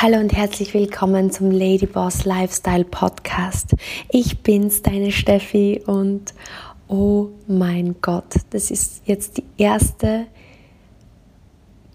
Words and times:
Hallo 0.00 0.18
und 0.18 0.32
herzlich 0.32 0.74
willkommen 0.74 1.32
zum 1.32 1.50
Ladyboss 1.50 2.24
Lifestyle 2.24 2.84
Podcast. 2.84 3.74
Ich 4.10 4.44
bin's, 4.44 4.80
deine 4.80 5.10
Steffi 5.10 5.82
und 5.84 6.34
oh 6.86 7.30
mein 7.48 7.96
Gott, 8.00 8.32
das 8.50 8.70
ist 8.70 9.02
jetzt 9.06 9.38
die 9.38 9.44
erste 9.56 10.28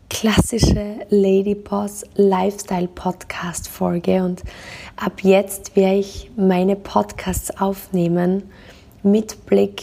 klassische 0.10 0.98
Ladyboss 1.12 2.04
Lifestyle 2.16 2.90
Podcast 2.90 3.70
Folge 3.70 4.22
und 4.22 4.44
ab 4.98 5.22
jetzt 5.22 5.78
werde 5.78 6.00
ich 6.00 6.30
meine 6.36 6.76
Podcasts 6.76 7.56
aufnehmen 7.58 8.52
mit 9.02 9.46
Blick 9.46 9.82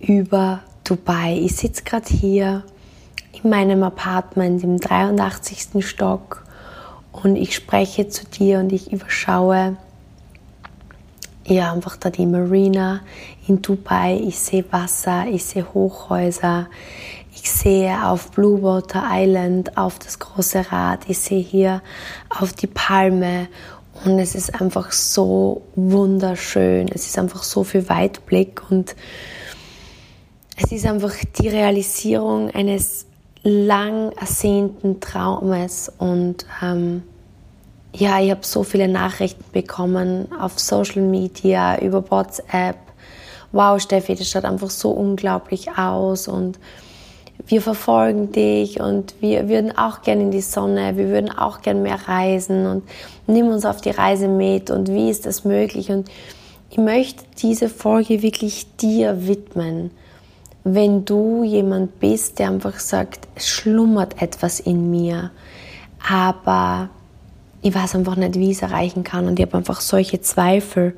über 0.00 0.62
Dubai. 0.84 1.36
Ich 1.38 1.56
sitze 1.56 1.82
gerade 1.84 2.08
hier 2.08 2.64
in 3.42 3.50
meinem 3.50 3.82
Apartment 3.82 4.64
im 4.64 4.80
83. 4.80 5.84
Stock 5.86 6.43
und 7.22 7.36
ich 7.36 7.54
spreche 7.54 8.08
zu 8.08 8.24
dir 8.26 8.58
und 8.58 8.72
ich 8.72 8.92
überschaue 8.92 9.76
ja 11.46 11.72
einfach 11.72 11.96
da 11.96 12.10
die 12.10 12.26
Marina 12.26 13.00
in 13.46 13.62
Dubai. 13.62 14.20
Ich 14.26 14.38
sehe 14.38 14.64
Wasser, 14.70 15.26
ich 15.30 15.44
sehe 15.44 15.72
Hochhäuser, 15.74 16.68
ich 17.34 17.50
sehe 17.50 18.06
auf 18.06 18.30
Blue 18.30 18.62
Water 18.62 19.04
Island 19.10 19.76
auf 19.76 19.98
das 19.98 20.18
große 20.18 20.72
Rad, 20.72 21.00
ich 21.08 21.18
sehe 21.18 21.42
hier 21.42 21.82
auf 22.30 22.52
die 22.52 22.66
Palme 22.66 23.48
und 24.04 24.18
es 24.18 24.34
ist 24.34 24.60
einfach 24.60 24.92
so 24.92 25.62
wunderschön. 25.76 26.88
Es 26.88 27.06
ist 27.06 27.18
einfach 27.18 27.42
so 27.42 27.64
viel 27.64 27.88
Weitblick 27.88 28.62
und 28.70 28.96
es 30.56 30.72
ist 30.72 30.86
einfach 30.86 31.14
die 31.38 31.48
Realisierung 31.48 32.50
eines 32.50 33.06
lang 33.44 34.12
ersehnten 34.12 35.00
Traumes 35.00 35.92
und 35.98 36.46
ähm, 36.62 37.02
ja, 37.94 38.20
ich 38.20 38.30
habe 38.30 38.40
so 38.42 38.64
viele 38.64 38.88
Nachrichten 38.88 39.44
bekommen 39.52 40.28
auf 40.40 40.58
Social 40.58 41.02
Media, 41.02 41.78
über 41.80 42.10
WhatsApp. 42.10 42.76
Wow, 43.52 43.80
Steffi, 43.80 44.16
das 44.16 44.28
schaut 44.28 44.44
einfach 44.44 44.70
so 44.70 44.90
unglaublich 44.90 45.78
aus 45.78 46.26
und 46.26 46.58
wir 47.46 47.60
verfolgen 47.60 48.32
dich 48.32 48.80
und 48.80 49.14
wir 49.20 49.48
würden 49.48 49.76
auch 49.76 50.02
gerne 50.02 50.22
in 50.22 50.30
die 50.30 50.40
Sonne, 50.40 50.96
wir 50.96 51.08
würden 51.08 51.30
auch 51.30 51.60
gerne 51.60 51.80
mehr 51.80 52.08
reisen 52.08 52.66
und 52.66 52.82
nimm 53.26 53.48
uns 53.48 53.64
auf 53.64 53.80
die 53.80 53.90
Reise 53.90 54.26
mit 54.26 54.70
und 54.70 54.88
wie 54.88 55.10
ist 55.10 55.26
das 55.26 55.44
möglich? 55.44 55.90
Und 55.90 56.10
ich 56.70 56.78
möchte 56.78 57.22
diese 57.40 57.68
Folge 57.68 58.22
wirklich 58.22 58.74
dir 58.76 59.26
widmen 59.26 59.90
wenn 60.64 61.04
du 61.04 61.44
jemand 61.44 62.00
bist, 62.00 62.38
der 62.38 62.48
einfach 62.48 62.78
sagt, 62.78 63.28
es 63.34 63.46
schlummert 63.48 64.20
etwas 64.20 64.60
in 64.60 64.90
mir, 64.90 65.30
aber 66.10 66.88
ich 67.60 67.74
weiß 67.74 67.94
einfach 67.94 68.16
nicht, 68.16 68.34
wie 68.34 68.50
ich 68.50 68.56
es 68.56 68.62
erreichen 68.62 69.04
kann 69.04 69.26
und 69.26 69.38
ich 69.38 69.46
habe 69.46 69.58
einfach 69.58 69.80
solche 69.80 70.20
Zweifel 70.22 70.96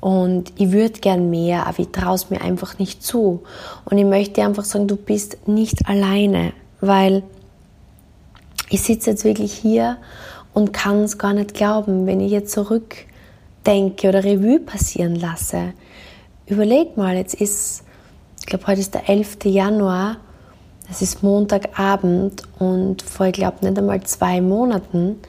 und 0.00 0.52
ich 0.56 0.72
würde 0.72 1.00
gern 1.00 1.28
mehr, 1.28 1.66
aber 1.66 1.80
ich 1.80 1.88
traue 1.88 2.14
es 2.14 2.30
mir 2.30 2.40
einfach 2.40 2.78
nicht 2.78 3.02
zu. 3.02 3.42
Und 3.84 3.98
ich 3.98 4.06
möchte 4.06 4.42
einfach 4.42 4.64
sagen, 4.64 4.88
du 4.88 4.96
bist 4.96 5.46
nicht 5.46 5.86
alleine, 5.86 6.52
weil 6.80 7.22
ich 8.70 8.82
sitze 8.82 9.10
jetzt 9.10 9.24
wirklich 9.24 9.52
hier 9.52 9.98
und 10.54 10.72
kann 10.72 11.02
es 11.02 11.18
gar 11.18 11.34
nicht 11.34 11.52
glauben, 11.52 12.06
wenn 12.06 12.20
ich 12.20 12.32
jetzt 12.32 12.52
zurückdenke 12.52 14.08
oder 14.08 14.24
Revue 14.24 14.58
passieren 14.58 15.16
lasse. 15.16 15.74
Überleg 16.46 16.96
mal, 16.96 17.16
jetzt 17.16 17.34
ist 17.34 17.84
glaube, 18.50 18.66
heute 18.66 18.80
ist 18.80 18.94
der 18.94 19.08
11. 19.08 19.44
Januar, 19.44 20.16
es 20.90 21.00
ist 21.00 21.22
Montagabend 21.22 22.42
und 22.58 23.00
vor, 23.00 23.26
ich 23.26 23.32
glaube, 23.32 23.64
nicht 23.64 23.78
einmal 23.78 24.02
zwei 24.02 24.40
Monaten 24.40 25.20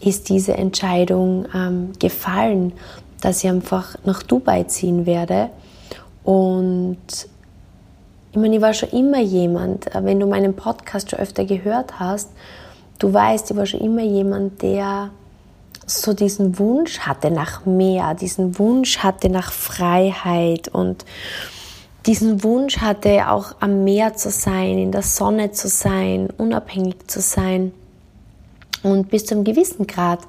ist 0.00 0.28
diese 0.30 0.54
Entscheidung 0.54 1.46
ähm, 1.54 1.92
gefallen, 1.98 2.72
dass 3.20 3.44
ich 3.44 3.50
einfach 3.50 3.94
nach 4.04 4.22
Dubai 4.22 4.64
ziehen 4.64 5.06
werde. 5.06 5.50
Und 6.24 6.98
ich 8.32 8.38
meine, 8.38 8.56
ich 8.56 8.62
war 8.62 8.72
schon 8.72 8.88
immer 8.88 9.20
jemand, 9.20 9.94
äh, 9.94 10.02
wenn 10.02 10.18
du 10.18 10.26
meinen 10.26 10.56
Podcast 10.56 11.10
schon 11.10 11.20
öfter 11.20 11.44
gehört 11.44 12.00
hast, 12.00 12.30
du 12.98 13.12
weißt, 13.12 13.50
ich 13.50 13.56
war 13.56 13.66
schon 13.66 13.80
immer 13.80 14.02
jemand, 14.02 14.62
der 14.62 15.10
so 15.86 16.14
diesen 16.14 16.58
Wunsch 16.58 17.00
hatte 17.00 17.30
nach 17.30 17.66
mehr, 17.66 18.14
diesen 18.14 18.58
Wunsch 18.58 18.98
hatte 18.98 19.28
nach 19.28 19.52
Freiheit 19.52 20.68
und 20.68 21.04
diesen 22.06 22.42
Wunsch 22.42 22.78
hatte, 22.78 23.30
auch 23.30 23.54
am 23.60 23.84
Meer 23.84 24.14
zu 24.14 24.30
sein, 24.30 24.78
in 24.78 24.92
der 24.92 25.02
Sonne 25.02 25.52
zu 25.52 25.68
sein, 25.68 26.28
unabhängig 26.36 27.06
zu 27.06 27.20
sein. 27.20 27.72
Und 28.82 29.10
bis 29.10 29.26
zu 29.26 29.34
einem 29.34 29.44
gewissen 29.44 29.86
Grad 29.86 30.20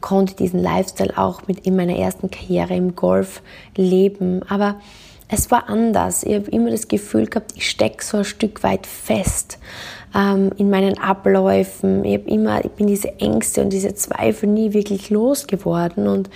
konnte 0.00 0.32
ich 0.32 0.36
diesen 0.36 0.60
Lifestyle 0.60 1.18
auch 1.18 1.46
mit 1.46 1.66
in 1.66 1.76
meiner 1.76 1.96
ersten 1.96 2.30
Karriere 2.30 2.74
im 2.74 2.96
Golf 2.96 3.42
leben. 3.76 4.40
Aber 4.48 4.76
es 5.28 5.50
war 5.50 5.68
anders. 5.68 6.22
Ich 6.22 6.34
habe 6.34 6.50
immer 6.50 6.70
das 6.70 6.88
Gefühl 6.88 7.26
gehabt, 7.26 7.52
ich 7.54 7.68
stecke 7.68 8.02
so 8.02 8.18
ein 8.18 8.24
Stück 8.24 8.62
weit 8.62 8.86
fest 8.86 9.58
ähm, 10.14 10.50
in 10.56 10.70
meinen 10.70 10.96
Abläufen. 10.98 12.04
Ich, 12.04 12.14
hab 12.14 12.26
immer, 12.26 12.64
ich 12.64 12.70
bin 12.70 12.86
diese 12.86 13.20
Ängste 13.20 13.60
und 13.60 13.70
diese 13.70 13.94
Zweifel 13.94 14.48
nie 14.48 14.72
wirklich 14.72 15.10
losgeworden. 15.10 16.08
Und 16.08 16.30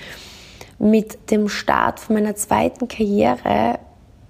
mit 0.78 1.30
dem 1.30 1.48
Start 1.48 2.00
von 2.00 2.16
meiner 2.16 2.34
zweiten 2.34 2.88
Karriere 2.88 3.78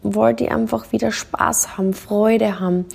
wollte 0.02 0.44
ich 0.44 0.50
einfach 0.50 0.92
wieder 0.92 1.12
Spaß 1.12 1.76
haben, 1.76 1.94
Freude 1.94 2.60
haben 2.60 2.86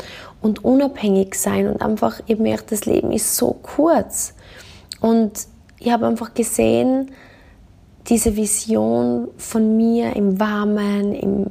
und 0.42 0.64
unabhängig 0.64 1.36
sein 1.36 1.68
und 1.68 1.82
einfach 1.82 2.22
eben 2.28 2.46
echt, 2.46 2.72
das 2.72 2.86
Leben 2.86 3.12
ist 3.12 3.36
so 3.36 3.56
kurz. 3.62 4.34
Und 5.02 5.48
ich 5.80 5.92
habe 5.92 6.08
einfach 6.08 6.34
gesehen, 6.34 7.12
diese 8.08 8.36
Vision 8.36 9.28
von 9.38 9.78
mir 9.78 10.16
im 10.16 10.40
warmen, 10.40 11.14
im 11.14 11.46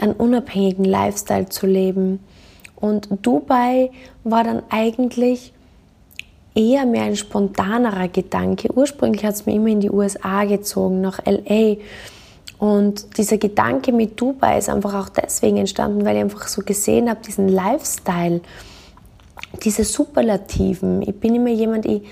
einen 0.00 0.12
unabhängigen 0.14 0.84
Lifestyle 0.84 1.48
zu 1.48 1.66
leben. 1.66 2.20
Und 2.76 3.08
Dubai 3.22 3.90
war 4.24 4.44
dann 4.44 4.62
eigentlich 4.70 5.52
eher 6.54 6.86
mehr 6.86 7.04
ein 7.04 7.16
spontanerer 7.16 8.08
Gedanke. 8.08 8.72
Ursprünglich 8.74 9.24
hat 9.24 9.34
es 9.34 9.46
mir 9.46 9.54
immer 9.54 9.68
in 9.68 9.80
die 9.80 9.90
USA 9.90 10.44
gezogen, 10.44 11.00
nach 11.00 11.20
LA. 11.24 11.76
Und 12.64 13.18
dieser 13.18 13.36
Gedanke 13.36 13.92
mit 13.92 14.18
Dubai 14.18 14.56
ist 14.56 14.70
einfach 14.70 14.94
auch 14.94 15.10
deswegen 15.10 15.58
entstanden, 15.58 16.06
weil 16.06 16.16
ich 16.16 16.22
einfach 16.22 16.48
so 16.48 16.62
gesehen 16.62 17.10
habe, 17.10 17.20
diesen 17.20 17.46
Lifestyle, 17.46 18.40
diese 19.62 19.84
Superlativen. 19.84 21.02
Ich 21.02 21.14
bin 21.14 21.34
immer 21.34 21.50
jemand, 21.50 21.84
ich, 21.84 22.04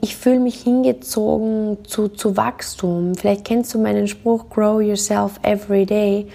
ich 0.00 0.16
fühle 0.16 0.40
mich 0.40 0.56
hingezogen 0.62 1.78
zu, 1.84 2.08
zu 2.08 2.36
Wachstum. 2.36 3.14
Vielleicht 3.14 3.44
kennst 3.44 3.72
du 3.72 3.78
meinen 3.78 4.08
Spruch, 4.08 4.50
grow 4.50 4.80
yourself 4.82 5.38
every 5.44 5.86
day. 5.86 6.26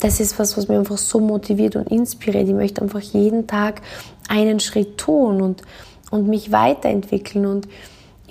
Das 0.00 0.18
ist 0.18 0.40
was, 0.40 0.56
was 0.56 0.66
mich 0.66 0.76
einfach 0.76 0.98
so 0.98 1.20
motiviert 1.20 1.76
und 1.76 1.86
inspiriert. 1.92 2.48
Ich 2.48 2.54
möchte 2.54 2.82
einfach 2.82 2.98
jeden 2.98 3.46
Tag 3.46 3.82
einen 4.28 4.58
Schritt 4.58 4.98
tun 4.98 5.42
und, 5.42 5.62
und 6.10 6.26
mich 6.26 6.50
weiterentwickeln. 6.50 7.46
Und 7.46 7.68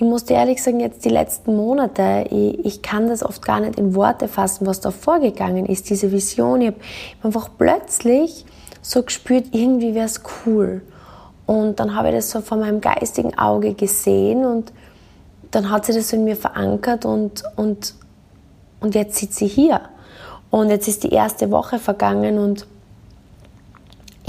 ich 0.00 0.06
muss 0.06 0.24
dir 0.24 0.36
ehrlich 0.36 0.62
sagen, 0.62 0.80
jetzt 0.80 1.04
die 1.04 1.10
letzten 1.10 1.54
Monate, 1.54 2.24
ich, 2.30 2.64
ich, 2.64 2.80
kann 2.80 3.08
das 3.08 3.22
oft 3.22 3.44
gar 3.44 3.60
nicht 3.60 3.78
in 3.78 3.94
Worte 3.94 4.28
fassen, 4.28 4.66
was 4.66 4.80
da 4.80 4.90
vorgegangen 4.90 5.66
ist, 5.66 5.90
diese 5.90 6.10
Vision. 6.10 6.62
Ich 6.62 6.68
habe 6.68 6.78
hab 7.18 7.24
einfach 7.26 7.50
plötzlich 7.58 8.46
so 8.80 9.02
gespürt, 9.02 9.48
irgendwie 9.52 9.94
wäre 9.94 10.06
es 10.06 10.22
cool. 10.46 10.80
Und 11.44 11.80
dann 11.80 11.94
habe 11.94 12.08
ich 12.08 12.14
das 12.14 12.30
so 12.30 12.40
vor 12.40 12.56
meinem 12.56 12.80
geistigen 12.80 13.36
Auge 13.36 13.74
gesehen 13.74 14.46
und 14.46 14.72
dann 15.50 15.68
hat 15.68 15.84
sich 15.84 15.96
das 15.96 16.08
so 16.08 16.16
in 16.16 16.24
mir 16.24 16.36
verankert 16.36 17.04
und, 17.04 17.42
und, 17.56 17.94
und 18.80 18.94
jetzt 18.94 19.18
sitze 19.18 19.44
ich 19.44 19.52
hier. 19.52 19.82
Und 20.48 20.70
jetzt 20.70 20.88
ist 20.88 21.04
die 21.04 21.10
erste 21.10 21.50
Woche 21.50 21.78
vergangen 21.78 22.38
und 22.38 22.66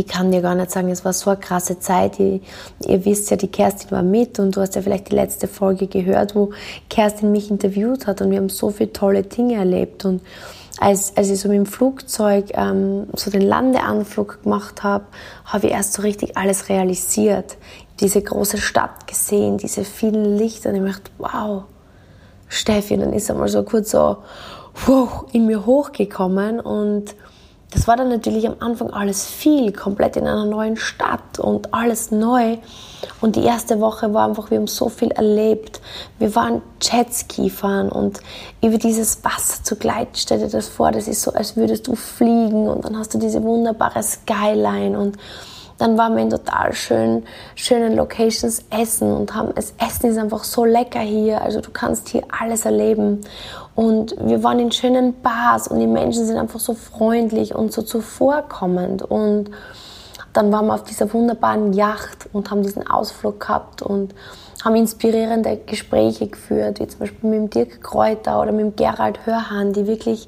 ich 0.02 0.08
kann 0.08 0.32
dir 0.32 0.42
gar 0.42 0.56
nicht 0.56 0.72
sagen, 0.72 0.90
es 0.90 1.06
war 1.06 1.14
so 1.14 1.30
eine 1.30 1.40
krasse 1.40 1.80
Zeit. 1.80 2.20
Ich, 2.20 2.42
ihr 2.88 3.06
wisst 3.06 3.30
ja, 3.30 3.38
die 3.38 3.50
Kerstin 3.50 3.92
war 3.92 4.02
mit 4.02 4.40
und 4.40 4.56
du 4.56 4.62
hast 4.62 4.76
ja 4.76 4.82
vielleicht 4.82 5.12
die 5.12 5.16
letzte 5.16 5.48
Folge 5.48 5.86
gehört, 5.86 6.36
wo 6.36 6.52
Kerstin 6.90 7.32
mich 7.32 7.52
interviewt 7.52 8.08
hat 8.08 8.22
und 8.22 8.32
wir 8.32 8.40
haben 8.40 8.50
so 8.50 8.72
viele 8.72 8.94
tolle 8.94 9.22
Dinge 9.22 9.56
erlebt. 9.56 10.04
Und 10.06 10.22
als, 10.80 11.16
als 11.16 11.30
ich 11.30 11.40
so 11.40 11.50
mit 11.50 11.58
dem 11.58 11.66
Flugzeug 11.68 12.46
ähm, 12.56 13.08
so 13.16 13.30
den 13.30 13.44
Landeanflug 13.44 14.42
gemacht 14.42 14.82
habe, 14.82 15.06
habe 15.46 15.68
ich 15.68 15.74
erst 15.74 15.94
so 15.94 16.02
richtig 16.02 16.36
alles 16.36 16.68
realisiert. 16.68 17.58
Diese 18.00 18.24
große 18.24 18.58
Stadt 18.58 19.06
gesehen, 19.06 19.60
diese 19.60 19.84
vielen 19.84 20.36
Lichter 20.36 20.72
und 20.72 20.78
ich 20.78 20.92
dachte, 20.92 21.12
wow, 21.20 21.64
Steffi, 22.48 22.96
und 22.96 23.02
dann 23.02 23.14
ist 23.14 23.30
einmal 23.30 23.50
so 23.50 23.62
kurz 23.62 23.92
so 23.92 24.18
in 25.32 25.46
mir 25.46 25.68
hochgekommen 25.68 26.60
und 26.60 27.16
das 27.72 27.88
war 27.88 27.96
dann 27.96 28.10
natürlich 28.10 28.46
am 28.48 28.56
Anfang 28.60 28.92
alles 28.92 29.26
viel, 29.26 29.72
komplett 29.72 30.18
in 30.18 30.28
einer 30.28 30.46
neuen 30.46 30.76
Stadt 30.78 31.40
und 31.40 31.74
alles 31.74 32.12
neu. 32.12 32.58
Und 33.22 33.38
die 33.38 33.44
erste 33.44 33.80
Woche 33.80 34.14
war 34.14 34.28
einfach, 34.28 34.52
wir 34.52 34.58
haben 34.58 34.68
so 34.68 34.90
viel 34.90 35.10
erlebt. 35.12 35.82
Wir 36.20 36.36
waren 36.36 36.62
Jetski 36.82 37.50
fahren 37.50 37.90
und 37.90 38.20
über 38.62 38.78
dieses 38.78 39.24
Wasser 39.24 39.64
zu 39.64 39.78
gleiten, 39.78 40.12
stell 40.16 40.40
dir 40.40 40.50
das 40.50 40.68
vor, 40.68 40.92
das 40.92 41.08
ist 41.08 41.22
so, 41.22 41.32
als 41.32 41.56
würdest 41.56 41.88
du 41.88 41.96
fliegen 41.96 42.68
und 42.68 42.84
dann 42.84 42.98
hast 42.98 43.14
du 43.14 43.18
diese 43.18 43.42
wunderbare 43.42 44.04
Skyline 44.04 45.00
und 45.00 45.18
Dann 45.82 45.98
waren 45.98 46.16
wir 46.16 46.22
in 46.22 46.30
total 46.30 46.74
schön, 46.74 47.24
schönen 47.56 47.96
Locations 47.96 48.64
essen 48.70 49.12
und 49.12 49.34
haben, 49.34 49.56
das 49.56 49.74
Essen 49.80 50.12
ist 50.12 50.18
einfach 50.20 50.44
so 50.44 50.64
lecker 50.64 51.00
hier. 51.00 51.42
Also 51.42 51.60
du 51.60 51.72
kannst 51.72 52.10
hier 52.10 52.22
alles 52.40 52.66
erleben. 52.66 53.22
Und 53.76 54.16
wir 54.20 54.44
waren 54.44 54.60
in 54.60 54.72
schönen 54.72 55.22
Bars 55.22 55.68
und 55.68 55.80
die 55.80 55.88
Menschen 55.88 56.26
sind 56.26 56.38
einfach 56.38 56.60
so 56.60 56.74
freundlich 56.74 57.56
und 57.56 57.72
so 57.72 57.82
zuvorkommend. 57.82 59.02
Und 59.02 59.52
dann 60.34 60.52
waren 60.52 60.68
wir 60.68 60.74
auf 60.74 60.84
dieser 60.84 61.12
wunderbaren 61.14 61.74
Yacht 61.74 62.30
und 62.34 62.52
haben 62.52 62.64
diesen 62.64 62.88
Ausflug 62.88 63.40
gehabt 63.40 63.82
und 63.82 64.14
haben 64.64 64.76
inspirierende 64.76 65.58
Gespräche 65.66 66.28
geführt, 66.28 66.80
wie 66.80 66.88
zum 66.88 67.00
Beispiel 67.00 67.30
mit 67.30 67.40
dem 67.40 67.50
Dirk 67.50 67.82
Kräuter 67.84 68.42
oder 68.42 68.52
mit 68.52 68.62
dem 68.62 68.76
Gerald 68.76 69.26
Hörhan, 69.26 69.74
die 69.74 69.88
wirklich 69.88 70.28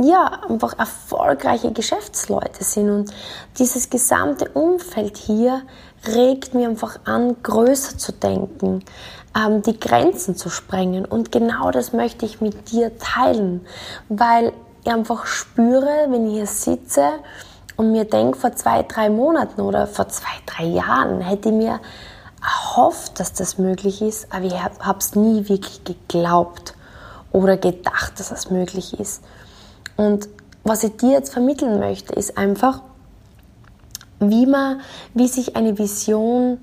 ja, 0.00 0.40
einfach 0.48 0.78
erfolgreiche 0.78 1.72
Geschäftsleute 1.72 2.64
sind. 2.64 2.90
Und 2.90 3.14
dieses 3.58 3.90
gesamte 3.90 4.48
Umfeld 4.50 5.16
hier 5.16 5.62
regt 6.06 6.54
mir 6.54 6.68
einfach 6.68 6.98
an, 7.04 7.36
größer 7.42 7.98
zu 7.98 8.12
denken, 8.12 8.82
ähm, 9.36 9.62
die 9.62 9.78
Grenzen 9.78 10.36
zu 10.36 10.50
sprengen. 10.50 11.04
Und 11.04 11.32
genau 11.32 11.70
das 11.70 11.92
möchte 11.92 12.26
ich 12.26 12.40
mit 12.40 12.70
dir 12.70 12.98
teilen, 12.98 13.66
weil 14.08 14.52
ich 14.84 14.92
einfach 14.92 15.26
spüre, 15.26 16.06
wenn 16.08 16.26
ich 16.26 16.34
hier 16.34 16.46
sitze 16.46 17.08
und 17.76 17.92
mir 17.92 18.04
denke, 18.04 18.38
vor 18.38 18.52
zwei, 18.52 18.82
drei 18.82 19.10
Monaten 19.10 19.60
oder 19.60 19.86
vor 19.86 20.08
zwei, 20.08 20.32
drei 20.46 20.64
Jahren 20.64 21.20
hätte 21.20 21.48
ich 21.48 21.54
mir 21.54 21.80
erhofft, 22.42 23.20
dass 23.20 23.32
das 23.32 23.58
möglich 23.58 24.02
ist, 24.02 24.32
aber 24.32 24.44
ich 24.44 24.54
habe 24.54 24.98
es 24.98 25.14
nie 25.14 25.48
wirklich 25.48 25.84
geglaubt 25.84 26.74
oder 27.30 27.56
gedacht, 27.56 28.18
dass 28.18 28.30
das 28.30 28.50
möglich 28.50 28.98
ist. 28.98 29.22
Und 29.96 30.28
was 30.64 30.82
ich 30.84 30.96
dir 30.96 31.10
jetzt 31.10 31.32
vermitteln 31.32 31.78
möchte, 31.78 32.14
ist 32.14 32.36
einfach, 32.36 32.82
wie 34.18 34.46
man, 34.46 34.80
wie 35.14 35.28
sich 35.28 35.56
eine 35.56 35.78
Vision 35.78 36.62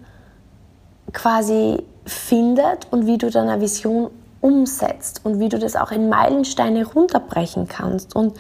quasi 1.14 1.84
findet 2.06 2.88
und 2.92 3.06
wie 3.06 3.18
du 3.18 3.30
dann 3.30 3.50
eine 3.50 3.62
Vision 3.62 4.10
umsetzt 4.42 5.22
und 5.24 5.40
wie 5.40 5.50
du 5.50 5.60
das 5.60 5.76
auch 5.76 5.92
in 5.92 6.10
Meilensteine 6.10 6.86
runterbrechen 6.86 7.68
kannst. 7.68 8.16
Und 8.16 8.38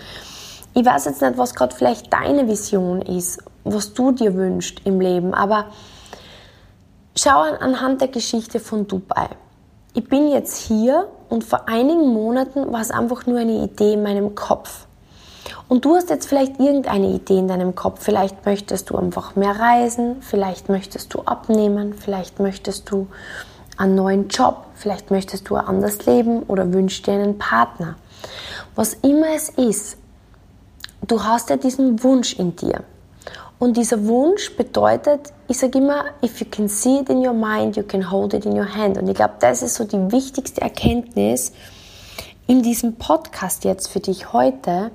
ich 0.73 0.85
weiß 0.85 1.05
jetzt 1.05 1.21
nicht, 1.21 1.37
was 1.37 1.55
gerade 1.55 1.75
vielleicht 1.75 2.13
deine 2.13 2.47
Vision 2.47 3.01
ist, 3.01 3.43
was 3.63 3.93
du 3.93 4.11
dir 4.11 4.35
wünschst 4.35 4.81
im 4.85 5.01
Leben, 5.01 5.33
aber 5.33 5.65
schau 7.15 7.41
anhand 7.41 8.01
der 8.01 8.07
Geschichte 8.07 8.59
von 8.59 8.87
Dubai. 8.87 9.29
Ich 9.93 10.07
bin 10.07 10.29
jetzt 10.29 10.57
hier 10.57 11.09
und 11.29 11.43
vor 11.43 11.67
einigen 11.67 12.13
Monaten 12.13 12.71
war 12.71 12.81
es 12.81 12.91
einfach 12.91 13.25
nur 13.25 13.39
eine 13.39 13.63
Idee 13.63 13.93
in 13.93 14.03
meinem 14.03 14.35
Kopf. 14.35 14.85
Und 15.67 15.85
du 15.85 15.95
hast 15.95 16.09
jetzt 16.09 16.27
vielleicht 16.27 16.59
irgendeine 16.59 17.07
Idee 17.07 17.39
in 17.39 17.47
deinem 17.47 17.75
Kopf. 17.75 18.03
Vielleicht 18.03 18.45
möchtest 18.45 18.89
du 18.89 18.97
einfach 18.97 19.35
mehr 19.35 19.59
reisen, 19.59 20.17
vielleicht 20.21 20.69
möchtest 20.69 21.13
du 21.13 21.21
abnehmen, 21.21 21.93
vielleicht 21.93 22.39
möchtest 22.39 22.89
du 22.91 23.07
einen 23.79 23.95
neuen 23.95 24.27
Job, 24.27 24.65
vielleicht 24.75 25.09
möchtest 25.09 25.49
du 25.49 25.55
anders 25.55 26.05
leben 26.05 26.43
oder 26.43 26.73
wünschst 26.73 27.07
dir 27.07 27.13
einen 27.13 27.37
Partner. 27.37 27.95
Was 28.75 28.93
immer 28.93 29.27
es 29.35 29.49
ist, 29.49 29.97
du 31.07 31.23
hast 31.23 31.49
ja 31.49 31.57
diesen 31.57 32.03
Wunsch 32.03 32.33
in 32.33 32.55
dir. 32.55 32.83
Und 33.57 33.77
dieser 33.77 34.05
Wunsch 34.05 34.55
bedeutet, 34.55 35.33
ich 35.47 35.57
sage 35.57 35.79
immer, 35.79 36.05
if 36.23 36.39
you 36.39 36.47
can 36.49 36.67
see 36.67 36.99
it 36.99 37.09
in 37.09 37.25
your 37.25 37.33
mind, 37.33 37.77
you 37.77 37.83
can 37.83 38.09
hold 38.09 38.33
it 38.33 38.45
in 38.45 38.57
your 38.57 38.73
hand. 38.73 38.97
Und 38.97 39.07
ich 39.07 39.15
glaube, 39.15 39.35
das 39.39 39.61
ist 39.61 39.75
so 39.75 39.85
die 39.85 40.11
wichtigste 40.11 40.61
Erkenntnis 40.61 41.53
in 42.47 42.61
diesem 42.61 42.95
Podcast 42.95 43.63
jetzt 43.63 43.87
für 43.87 43.99
dich 43.99 44.33
heute. 44.33 44.91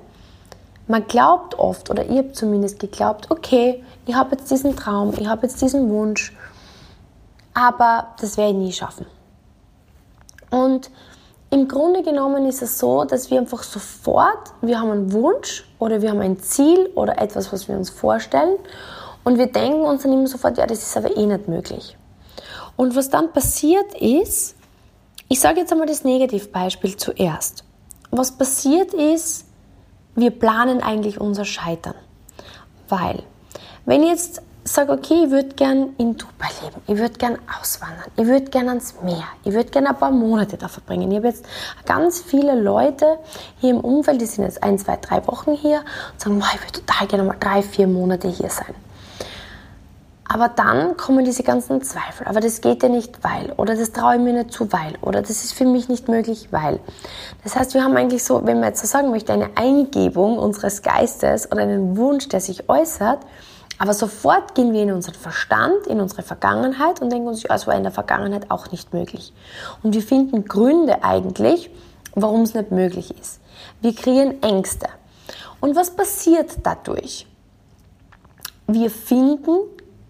Man 0.87 1.07
glaubt 1.07 1.57
oft, 1.57 1.89
oder 1.89 2.05
ihr 2.05 2.19
habt 2.19 2.35
zumindest 2.35 2.79
geglaubt, 2.79 3.31
okay, 3.31 3.83
ich 4.05 4.13
habe 4.13 4.35
jetzt 4.35 4.51
diesen 4.51 4.75
Traum, 4.75 5.13
ich 5.17 5.27
habe 5.27 5.47
jetzt 5.47 5.61
diesen 5.61 5.89
Wunsch, 5.89 6.33
aber 7.55 8.09
das 8.21 8.37
werde 8.37 8.51
ich 8.51 8.57
nie 8.57 8.71
schaffen. 8.73 9.07
Und 10.51 10.91
im 11.49 11.67
Grunde 11.67 12.03
genommen 12.03 12.45
ist 12.45 12.61
es 12.61 12.77
so, 12.77 13.05
dass 13.05 13.31
wir 13.31 13.39
einfach 13.39 13.63
sofort, 13.63 14.53
wir 14.61 14.79
haben 14.79 14.91
einen 14.91 15.11
Wunsch 15.13 15.67
oder 15.79 16.01
wir 16.01 16.11
haben 16.11 16.21
ein 16.21 16.39
Ziel 16.39 16.91
oder 16.95 17.17
etwas, 17.17 17.51
was 17.51 17.67
wir 17.67 17.77
uns 17.77 17.89
vorstellen 17.89 18.57
und 19.23 19.37
wir 19.37 19.47
denken 19.47 19.81
uns 19.81 20.03
dann 20.03 20.13
immer 20.13 20.27
sofort, 20.27 20.57
ja, 20.57 20.67
das 20.67 20.83
ist 20.83 20.97
aber 20.97 21.15
eh 21.15 21.25
nicht 21.25 21.47
möglich. 21.47 21.97
Und 22.75 22.95
was 22.95 23.09
dann 23.09 23.31
passiert 23.31 23.93
ist, 23.95 24.55
ich 25.29 25.39
sage 25.39 25.61
jetzt 25.61 25.71
einmal 25.71 25.87
das 25.87 26.03
Negativbeispiel 26.03 26.97
zuerst. 26.97 27.63
Was 28.11 28.37
passiert 28.37 28.93
ist, 28.93 29.45
wir 30.13 30.31
planen 30.31 30.81
eigentlich 30.81 31.19
unser 31.19 31.45
Scheitern. 31.45 31.95
Weil, 32.87 33.23
wenn 33.85 34.03
jetzt 34.03 34.41
sage, 34.67 34.91
okay, 34.91 35.25
ich 35.25 35.31
würde 35.31 35.49
gern 35.49 35.93
in 35.97 36.17
Dubai 36.17 36.49
leben, 36.63 36.81
ich 36.87 36.97
würde 36.97 37.13
gern 37.17 37.37
auswandern, 37.59 38.11
ich 38.15 38.25
würde 38.25 38.45
gern 38.45 38.67
ans 38.67 38.95
Meer, 39.03 39.25
ich 39.43 39.53
würde 39.53 39.69
gern 39.69 39.85
ein 39.85 39.95
paar 39.95 40.11
Monate 40.11 40.57
da 40.57 40.67
verbringen. 40.67 41.11
Ich 41.11 41.17
habe 41.17 41.27
jetzt 41.27 41.45
ganz 41.85 42.19
viele 42.19 42.59
Leute 42.59 43.19
hier 43.59 43.69
im 43.69 43.79
Umfeld, 43.79 44.21
die 44.21 44.25
sind 44.25 44.43
jetzt 44.43 44.63
ein, 44.63 44.79
zwei, 44.79 44.97
drei 44.97 45.25
Wochen 45.27 45.53
hier 45.53 45.83
und 46.13 46.21
sagen, 46.21 46.39
ich 46.39 46.61
würde 46.61 46.81
total 46.81 47.07
gerne 47.07 47.23
mal 47.23 47.37
drei, 47.39 47.61
vier 47.61 47.87
Monate 47.87 48.27
hier 48.27 48.49
sein. 48.49 48.73
Aber 50.27 50.49
dann 50.49 50.97
kommen 50.97 51.23
diese 51.23 51.43
ganzen 51.43 51.83
Zweifel. 51.83 52.25
Aber 52.25 52.39
das 52.39 52.59
geht 52.59 52.81
ja 52.81 52.89
nicht, 52.89 53.23
weil. 53.23 53.53
Oder 53.57 53.75
das 53.75 53.91
traue 53.91 54.15
ich 54.15 54.21
mir 54.21 54.33
nicht 54.33 54.51
zu, 54.51 54.71
weil. 54.73 54.95
Oder 55.01 55.21
das 55.21 55.43
ist 55.43 55.53
für 55.53 55.65
mich 55.65 55.87
nicht 55.87 56.07
möglich, 56.09 56.47
weil. 56.49 56.79
Das 57.43 57.55
heißt, 57.55 57.75
wir 57.75 57.83
haben 57.83 57.95
eigentlich 57.95 58.23
so, 58.23 58.43
wenn 58.43 58.59
man 58.59 58.69
jetzt 58.69 58.81
so 58.81 58.87
sagen 58.87 59.11
möchte, 59.11 59.33
eine 59.33 59.55
Eingebung 59.55 60.39
unseres 60.39 60.81
Geistes 60.81 61.51
oder 61.51 61.61
einen 61.61 61.95
Wunsch, 61.95 62.27
der 62.27 62.41
sich 62.41 62.67
äußert, 62.67 63.19
aber 63.77 63.93
sofort 63.93 64.55
gehen 64.55 64.73
wir 64.73 64.83
in 64.83 64.91
unseren 64.91 65.15
Verstand, 65.15 65.87
in 65.87 65.99
unsere 65.99 66.21
Vergangenheit 66.21 67.01
und 67.01 67.11
denken 67.11 67.27
uns, 67.27 67.43
ja, 67.43 67.55
es 67.55 67.67
war 67.67 67.75
in 67.75 67.83
der 67.83 67.91
Vergangenheit 67.91 68.49
auch 68.49 68.71
nicht 68.71 68.93
möglich. 68.93 69.33
Und 69.83 69.93
wir 69.93 70.01
finden 70.01 70.45
Gründe 70.45 71.03
eigentlich, 71.03 71.69
warum 72.13 72.41
es 72.41 72.53
nicht 72.53 72.71
möglich 72.71 73.13
ist. 73.19 73.41
Wir 73.81 73.93
kreieren 73.93 74.41
Ängste. 74.41 74.87
Und 75.59 75.75
was 75.75 75.91
passiert 75.91 76.51
dadurch? 76.63 77.27
Wir 78.67 78.89
finden 78.89 79.57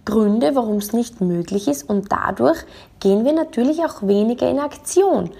Gründe, 0.06 0.56
warum 0.56 0.78
es 0.78 0.94
nicht 0.94 1.19
möglich 1.19 1.68
ist 1.68 1.90
und 1.90 2.12
dadurch 2.12 2.60
gehen 3.00 3.25
wir 3.25 3.34
natürlich 3.34 3.84
auch 3.84 4.04
weniger 4.04 4.50
in 4.50 4.60
Aktion. 4.60 5.31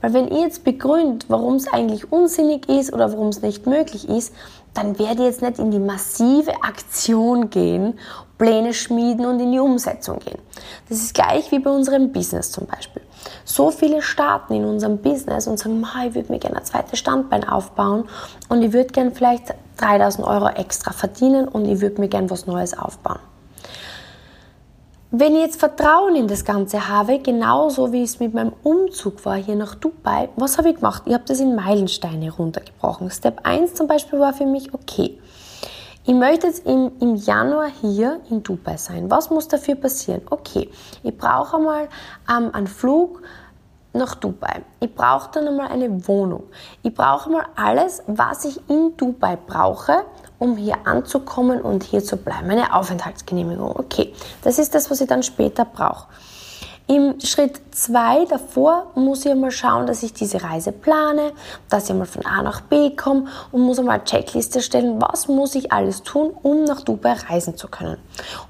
Weil 0.00 0.14
wenn 0.14 0.28
ihr 0.28 0.42
jetzt 0.42 0.64
begründet, 0.64 1.26
warum 1.28 1.56
es 1.56 1.72
eigentlich 1.72 2.10
unsinnig 2.12 2.68
ist 2.68 2.92
oder 2.92 3.12
warum 3.12 3.28
es 3.28 3.42
nicht 3.42 3.66
möglich 3.66 4.08
ist, 4.08 4.32
dann 4.74 4.98
werde 4.98 5.22
ich 5.22 5.28
jetzt 5.28 5.42
nicht 5.42 5.58
in 5.58 5.70
die 5.70 5.78
massive 5.78 6.52
Aktion 6.62 7.50
gehen, 7.50 7.98
Pläne 8.38 8.72
schmieden 8.74 9.26
und 9.26 9.38
in 9.40 9.52
die 9.52 9.58
Umsetzung 9.58 10.18
gehen. 10.20 10.38
Das 10.88 10.98
ist 10.98 11.14
gleich 11.14 11.50
wie 11.52 11.58
bei 11.58 11.70
unserem 11.70 12.12
Business 12.12 12.50
zum 12.50 12.66
Beispiel. 12.66 13.02
So 13.44 13.70
viele 13.70 14.02
starten 14.02 14.54
in 14.54 14.64
unserem 14.64 14.98
Business 14.98 15.46
und 15.46 15.58
sagen, 15.58 15.84
ich 16.06 16.14
würde 16.14 16.32
mir 16.32 16.38
gerne 16.38 16.58
ein 16.58 16.64
zweites 16.64 16.98
Standbein 16.98 17.48
aufbauen 17.48 18.08
und 18.48 18.62
ich 18.62 18.72
würde 18.72 18.92
gerne 18.92 19.12
vielleicht 19.12 19.54
3000 19.76 20.26
Euro 20.26 20.48
extra 20.48 20.92
verdienen 20.92 21.46
und 21.46 21.66
ich 21.66 21.80
würde 21.80 22.00
mir 22.00 22.08
gerne 22.08 22.30
was 22.30 22.46
Neues 22.46 22.76
aufbauen. 22.76 23.20
Wenn 25.14 25.34
ich 25.34 25.42
jetzt 25.42 25.60
Vertrauen 25.60 26.16
in 26.16 26.26
das 26.26 26.42
Ganze 26.42 26.88
habe, 26.88 27.18
genauso 27.18 27.92
wie 27.92 28.02
es 28.02 28.18
mit 28.18 28.32
meinem 28.32 28.54
Umzug 28.62 29.22
war 29.26 29.36
hier 29.36 29.56
nach 29.56 29.74
Dubai, 29.74 30.30
was 30.36 30.56
habe 30.56 30.70
ich 30.70 30.76
gemacht? 30.76 31.02
Ich 31.04 31.12
habe 31.12 31.24
das 31.26 31.38
in 31.38 31.54
Meilensteine 31.54 32.30
runtergebrochen. 32.32 33.10
Step 33.10 33.40
1 33.44 33.74
zum 33.74 33.86
Beispiel 33.86 34.18
war 34.20 34.32
für 34.32 34.46
mich, 34.46 34.72
okay, 34.72 35.18
ich 36.06 36.14
möchte 36.14 36.46
jetzt 36.46 36.64
im, 36.66 36.92
im 36.98 37.16
Januar 37.16 37.68
hier 37.82 38.20
in 38.30 38.42
Dubai 38.42 38.78
sein. 38.78 39.10
Was 39.10 39.28
muss 39.28 39.48
dafür 39.48 39.74
passieren? 39.74 40.22
Okay, 40.30 40.70
ich 41.02 41.14
brauche 41.14 41.58
einmal 41.58 41.88
ähm, 42.34 42.48
einen 42.54 42.66
Flug 42.66 43.20
nach 43.92 44.14
Dubai. 44.14 44.62
Ich 44.80 44.94
brauche 44.94 45.30
dann 45.32 45.46
einmal 45.46 45.68
eine 45.68 46.08
Wohnung. 46.08 46.44
Ich 46.82 46.94
brauche 46.94 47.28
mal 47.28 47.44
alles, 47.54 48.02
was 48.06 48.46
ich 48.46 48.58
in 48.70 48.96
Dubai 48.96 49.36
brauche, 49.36 50.06
um 50.42 50.56
hier 50.56 50.88
anzukommen 50.88 51.60
und 51.60 51.84
hier 51.84 52.02
zu 52.02 52.16
bleiben. 52.16 52.50
Eine 52.50 52.74
Aufenthaltsgenehmigung. 52.74 53.76
Okay, 53.76 54.12
das 54.42 54.58
ist 54.58 54.74
das, 54.74 54.90
was 54.90 55.00
ich 55.00 55.06
dann 55.06 55.22
später 55.22 55.64
brauche. 55.64 56.08
Im 56.94 57.18
Schritt 57.20 57.58
2 57.70 58.26
davor 58.26 58.88
muss 58.94 59.24
ich 59.24 59.32
einmal 59.32 59.50
schauen, 59.50 59.86
dass 59.86 60.02
ich 60.02 60.12
diese 60.12 60.42
Reise 60.42 60.72
plane, 60.72 61.32
dass 61.70 61.88
ich 61.88 61.96
mal 61.96 62.04
von 62.04 62.26
A 62.26 62.42
nach 62.42 62.60
B 62.60 62.94
komme 62.94 63.28
und 63.50 63.62
muss 63.62 63.78
einmal 63.78 63.94
eine 63.94 64.04
Checkliste 64.04 64.60
stellen, 64.60 65.00
was 65.00 65.26
muss 65.26 65.54
ich 65.54 65.72
alles 65.72 66.02
tun, 66.02 66.34
um 66.42 66.64
nach 66.64 66.82
Dubai 66.82 67.14
reisen 67.14 67.56
zu 67.56 67.68
können. 67.68 67.96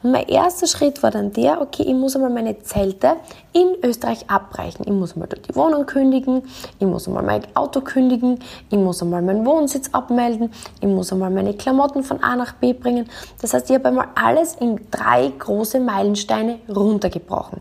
Und 0.02 0.10
mein 0.10 0.26
erster 0.26 0.66
Schritt 0.66 1.04
war 1.04 1.12
dann 1.12 1.32
der, 1.32 1.60
okay, 1.60 1.84
ich 1.84 1.94
muss 1.94 2.16
einmal 2.16 2.30
meine 2.30 2.58
Zelte 2.64 3.12
in 3.52 3.76
Österreich 3.80 4.28
abbrechen. 4.28 4.86
Ich 4.86 4.92
muss 4.92 5.12
einmal 5.12 5.28
dort 5.28 5.46
die 5.46 5.54
Wohnung 5.54 5.86
kündigen, 5.86 6.42
ich 6.80 6.86
muss 6.88 7.06
einmal 7.06 7.22
mein 7.22 7.42
Auto 7.54 7.80
kündigen, 7.80 8.40
ich 8.70 8.78
muss 8.78 9.02
einmal 9.02 9.22
meinen 9.22 9.46
Wohnsitz 9.46 9.90
abmelden, 9.92 10.50
ich 10.80 10.88
muss 10.88 11.12
einmal 11.12 11.30
meine 11.30 11.54
Klamotten 11.54 12.02
von 12.02 12.20
A 12.24 12.34
nach 12.34 12.54
B 12.54 12.72
bringen. 12.72 13.08
Das 13.40 13.54
heißt, 13.54 13.70
ich 13.70 13.76
habe 13.76 13.86
einmal 13.86 14.08
alles 14.16 14.56
in 14.56 14.80
drei 14.90 15.32
große 15.38 15.78
Meilensteine 15.78 16.58
runtergebrochen 16.68 17.60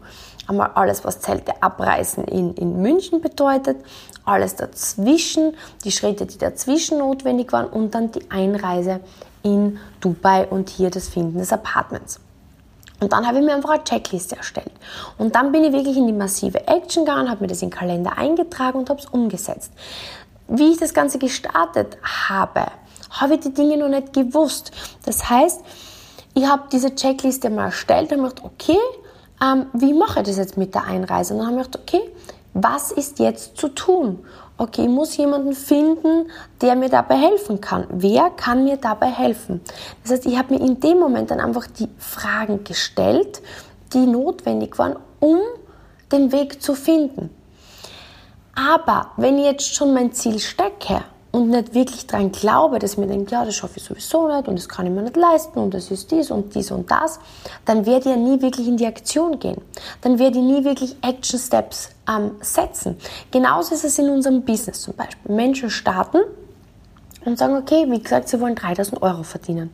einmal 0.52 0.72
alles, 0.76 1.04
was 1.04 1.20
Zelte 1.20 1.62
abreißen 1.62 2.26
in, 2.26 2.54
in 2.54 2.82
München 2.82 3.22
bedeutet, 3.22 3.78
alles 4.26 4.56
dazwischen, 4.56 5.56
die 5.84 5.92
Schritte, 5.92 6.26
die 6.26 6.38
dazwischen 6.38 7.00
notwendig 7.00 7.52
waren 7.52 7.68
und 7.68 7.96
dann 7.96 8.12
die 8.12 8.30
Einreise 8.30 9.00
in 9.44 9.80
Dubai 10.00 10.48
und 10.48 10.70
hier 10.70 10.90
das 10.90 11.10
Finden 11.10 11.40
des 11.40 11.52
Apartments. 11.52 12.20
Und 13.00 13.14
dann 13.14 13.26
habe 13.26 13.40
ich 13.40 13.44
mir 13.44 13.56
einfach 13.56 13.72
eine 13.72 13.84
Checkliste 13.84 14.36
erstellt. 14.36 14.72
Und 15.18 15.34
dann 15.34 15.52
bin 15.52 15.64
ich 15.64 15.74
wirklich 15.74 15.98
in 15.98 16.06
die 16.06 16.14
massive 16.14 16.68
Action 16.68 17.04
gegangen, 17.04 17.32
habe 17.32 17.42
mir 17.42 17.48
das 17.48 17.64
in 17.64 17.70
den 17.70 17.76
Kalender 17.76 18.18
eingetragen 18.18 18.78
und 18.78 18.90
habe 18.92 19.00
es 19.00 19.08
umgesetzt. 19.08 19.72
Wie 20.48 20.72
ich 20.72 20.78
das 20.78 20.94
Ganze 20.94 21.18
gestartet 21.18 21.98
habe, 22.04 22.68
habe 23.10 23.34
ich 23.36 23.40
die 23.40 23.54
Dinge 23.54 23.78
noch 23.78 23.90
nicht 23.90 24.14
gewusst. 24.14 24.72
Das 25.06 25.30
heißt, 25.30 25.62
ich 26.36 26.46
habe 26.46 26.64
diese 26.72 26.94
Checkliste 26.94 27.50
mal 27.50 27.66
erstellt 27.66 28.12
und 28.12 28.20
habe 28.20 28.30
gedacht, 28.30 28.46
okay, 28.46 28.78
ähm, 29.42 29.66
wie 29.74 29.94
mache 29.94 30.22
ich 30.22 30.28
das 30.28 30.38
jetzt 30.38 30.58
mit 30.58 30.76
der 30.76 30.86
Einreise? 30.86 31.34
Und 31.34 31.40
dann 31.40 31.48
habe 31.48 31.62
ich 31.62 31.66
gedacht, 31.66 31.84
okay, 31.88 32.02
was 32.54 32.92
ist 32.92 33.20
jetzt 33.20 33.58
zu 33.58 33.70
tun? 33.70 34.26
Okay, 34.58 34.84
ich 34.84 34.90
muss 34.90 35.18
jemanden 35.18 35.54
finden, 35.54 36.30
der 36.62 36.76
mir 36.76 36.90
dabei 36.90 37.16
helfen 37.16 37.62
kann. 37.62 37.88
Wer 37.90 38.30
kann 38.30 38.64
mir 38.64 38.78
dabei 38.78 39.08
helfen? 39.08 39.62
Das 40.04 40.12
heißt, 40.12 40.26
ich 40.28 40.38
habe 40.38 40.54
mir 40.54 40.60
in 40.60 40.80
dem 40.80 41.00
Moment 41.00 41.32
dann 41.32 41.40
einfach 41.40 41.66
die 41.66 41.88
Fragen 41.98 42.64
gestellt, 42.64 43.42
die 43.94 44.06
notwendig 44.06 44.78
waren, 44.78 44.98
um 45.20 45.40
den 46.12 46.32
Weg 46.32 46.62
zu 46.62 46.76
finden. 46.76 47.30
Aber 48.54 49.12
wenn 49.18 49.40
ich 49.40 49.46
jetzt 49.46 49.74
schon 49.74 49.94
mein 49.94 50.12
Ziel 50.12 50.38
stecke 50.38 51.04
und 51.32 51.50
nicht 51.50 51.74
wirklich 51.74 52.08
daran 52.08 52.32
glaube, 52.32 52.80
dass 52.80 52.98
mir 52.98 53.08
denke, 53.08 53.32
ja, 53.32 53.46
das 53.46 53.56
schaffe 53.56 53.78
ich 53.78 53.84
sowieso 53.84 54.28
nicht 54.28 54.48
und 54.48 54.58
das 54.58 54.68
kann 54.68 54.86
ich 54.86 54.92
mir 54.92 55.02
nicht 55.02 55.16
leisten 55.16 55.60
und 55.60 55.74
das 55.74 55.90
ist 55.90 56.12
dies 56.12 56.30
und 56.30 56.54
dies 56.54 56.72
und 56.72 56.92
das, 56.92 57.20
dann 57.66 57.86
werde 57.86 58.10
ich 58.10 58.16
ja 58.16 58.18
nie 58.18 58.42
wirklich 58.42 58.68
in 58.68 58.78
die 58.78 58.86
Aktion 58.86 59.40
gehen. 59.40 59.62
Dann 60.02 60.20
werde 60.20 60.40
ich 60.40 60.44
nie 60.44 60.64
wirklich 60.64 60.96
Action 61.02 61.40
Steps 61.40 61.90
ähm, 62.10 62.32
setzen. 62.42 62.98
Genauso 63.32 63.74
ist 63.74 63.86
es 63.86 63.98
in 63.98 64.10
unserem 64.10 64.44
Business 64.44 64.82
zum 64.82 64.94
Beispiel. 64.96 65.34
Menschen 65.34 65.70
starten 65.70 66.20
und 67.24 67.38
sagen, 67.38 67.56
okay, 67.56 67.86
wie 67.88 68.02
gesagt, 68.02 68.28
sie 68.28 68.40
wollen 68.42 68.56
3000 68.56 69.02
Euro 69.02 69.24
verdienen. 69.24 69.72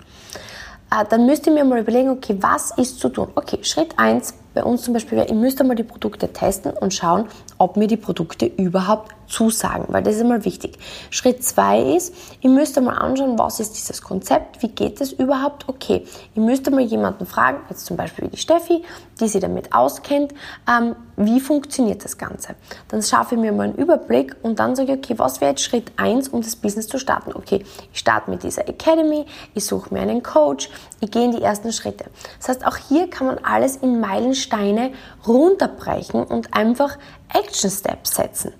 Äh, 0.91 1.05
dann 1.09 1.25
müsst 1.25 1.47
ihr 1.47 1.53
mir 1.53 1.65
mal 1.65 1.79
überlegen, 1.79 2.09
okay, 2.09 2.37
was 2.39 2.71
ist 2.77 2.99
zu 2.99 3.09
tun? 3.09 3.29
Okay, 3.35 3.59
Schritt 3.63 3.97
1 3.97 4.33
bei 4.53 4.63
uns 4.63 4.83
zum 4.83 4.93
Beispiel 4.93 5.17
wäre, 5.17 5.27
ihr 5.27 5.35
müsst 5.35 5.59
einmal 5.59 5.75
die 5.75 5.83
Produkte 5.83 6.31
testen 6.31 6.71
und 6.71 6.93
schauen, 6.93 7.27
ob 7.57 7.77
mir 7.77 7.87
die 7.87 7.97
Produkte 7.97 8.45
überhaupt 8.45 9.13
zusagen, 9.27 9.85
weil 9.89 10.03
das 10.03 10.15
ist 10.15 10.21
immer 10.21 10.45
wichtig. 10.45 10.77
Schritt 11.09 11.43
zwei 11.43 11.81
ist, 11.81 12.13
ihr 12.41 12.49
müsst 12.49 12.77
einmal 12.77 12.97
anschauen, 12.97 13.37
was 13.37 13.59
ist 13.59 13.73
dieses 13.73 14.01
Konzept, 14.01 14.61
wie 14.61 14.69
geht 14.69 15.01
es 15.01 15.11
überhaupt, 15.11 15.67
okay. 15.67 16.05
Ihr 16.35 16.41
müsst 16.41 16.67
einmal 16.67 16.83
jemanden 16.83 17.25
fragen, 17.25 17.59
jetzt 17.69 17.85
zum 17.85 17.97
Beispiel 17.97 18.27
die 18.29 18.37
Steffi, 18.37 18.83
die 19.19 19.27
sich 19.27 19.41
damit 19.41 19.73
auskennt, 19.73 20.33
ähm, 20.69 20.95
wie 21.17 21.39
funktioniert 21.39 22.03
das 22.05 22.17
Ganze. 22.17 22.55
Dann 22.87 23.01
schaffe 23.01 23.35
ich 23.35 23.41
mir 23.41 23.51
mal 23.51 23.63
einen 23.63 23.75
Überblick 23.75 24.35
und 24.43 24.59
dann 24.59 24.75
sage 24.75 24.93
ich, 24.93 24.97
okay, 24.99 25.19
was 25.19 25.41
wäre 25.41 25.51
jetzt 25.51 25.63
Schritt 25.63 25.91
eins, 25.97 26.29
um 26.29 26.41
das 26.41 26.55
Business 26.55 26.87
zu 26.87 26.99
starten? 26.99 27.31
Okay, 27.33 27.65
ich 27.91 27.99
starte 27.99 28.29
mit 28.29 28.43
dieser 28.43 28.67
Academy, 28.67 29.25
ich 29.53 29.65
suche 29.65 29.93
mir 29.93 30.01
einen 30.01 30.23
Coach, 30.23 30.69
ich 30.99 31.11
gehe 31.11 31.25
in 31.25 31.31
die 31.31 31.41
ersten 31.41 31.71
Schritte. 31.73 32.05
Das 32.37 32.49
heißt, 32.49 32.65
auch 32.65 32.77
hier 32.77 33.09
kann 33.09 33.27
man 33.27 33.39
alles 33.39 33.77
in 33.77 33.99
Meilensteine 33.99 34.91
runterbrechen 35.27 36.23
und 36.23 36.53
einfach 36.53 36.97
Action 37.33 37.69
Steps 37.69 38.15
setzen. 38.15 38.53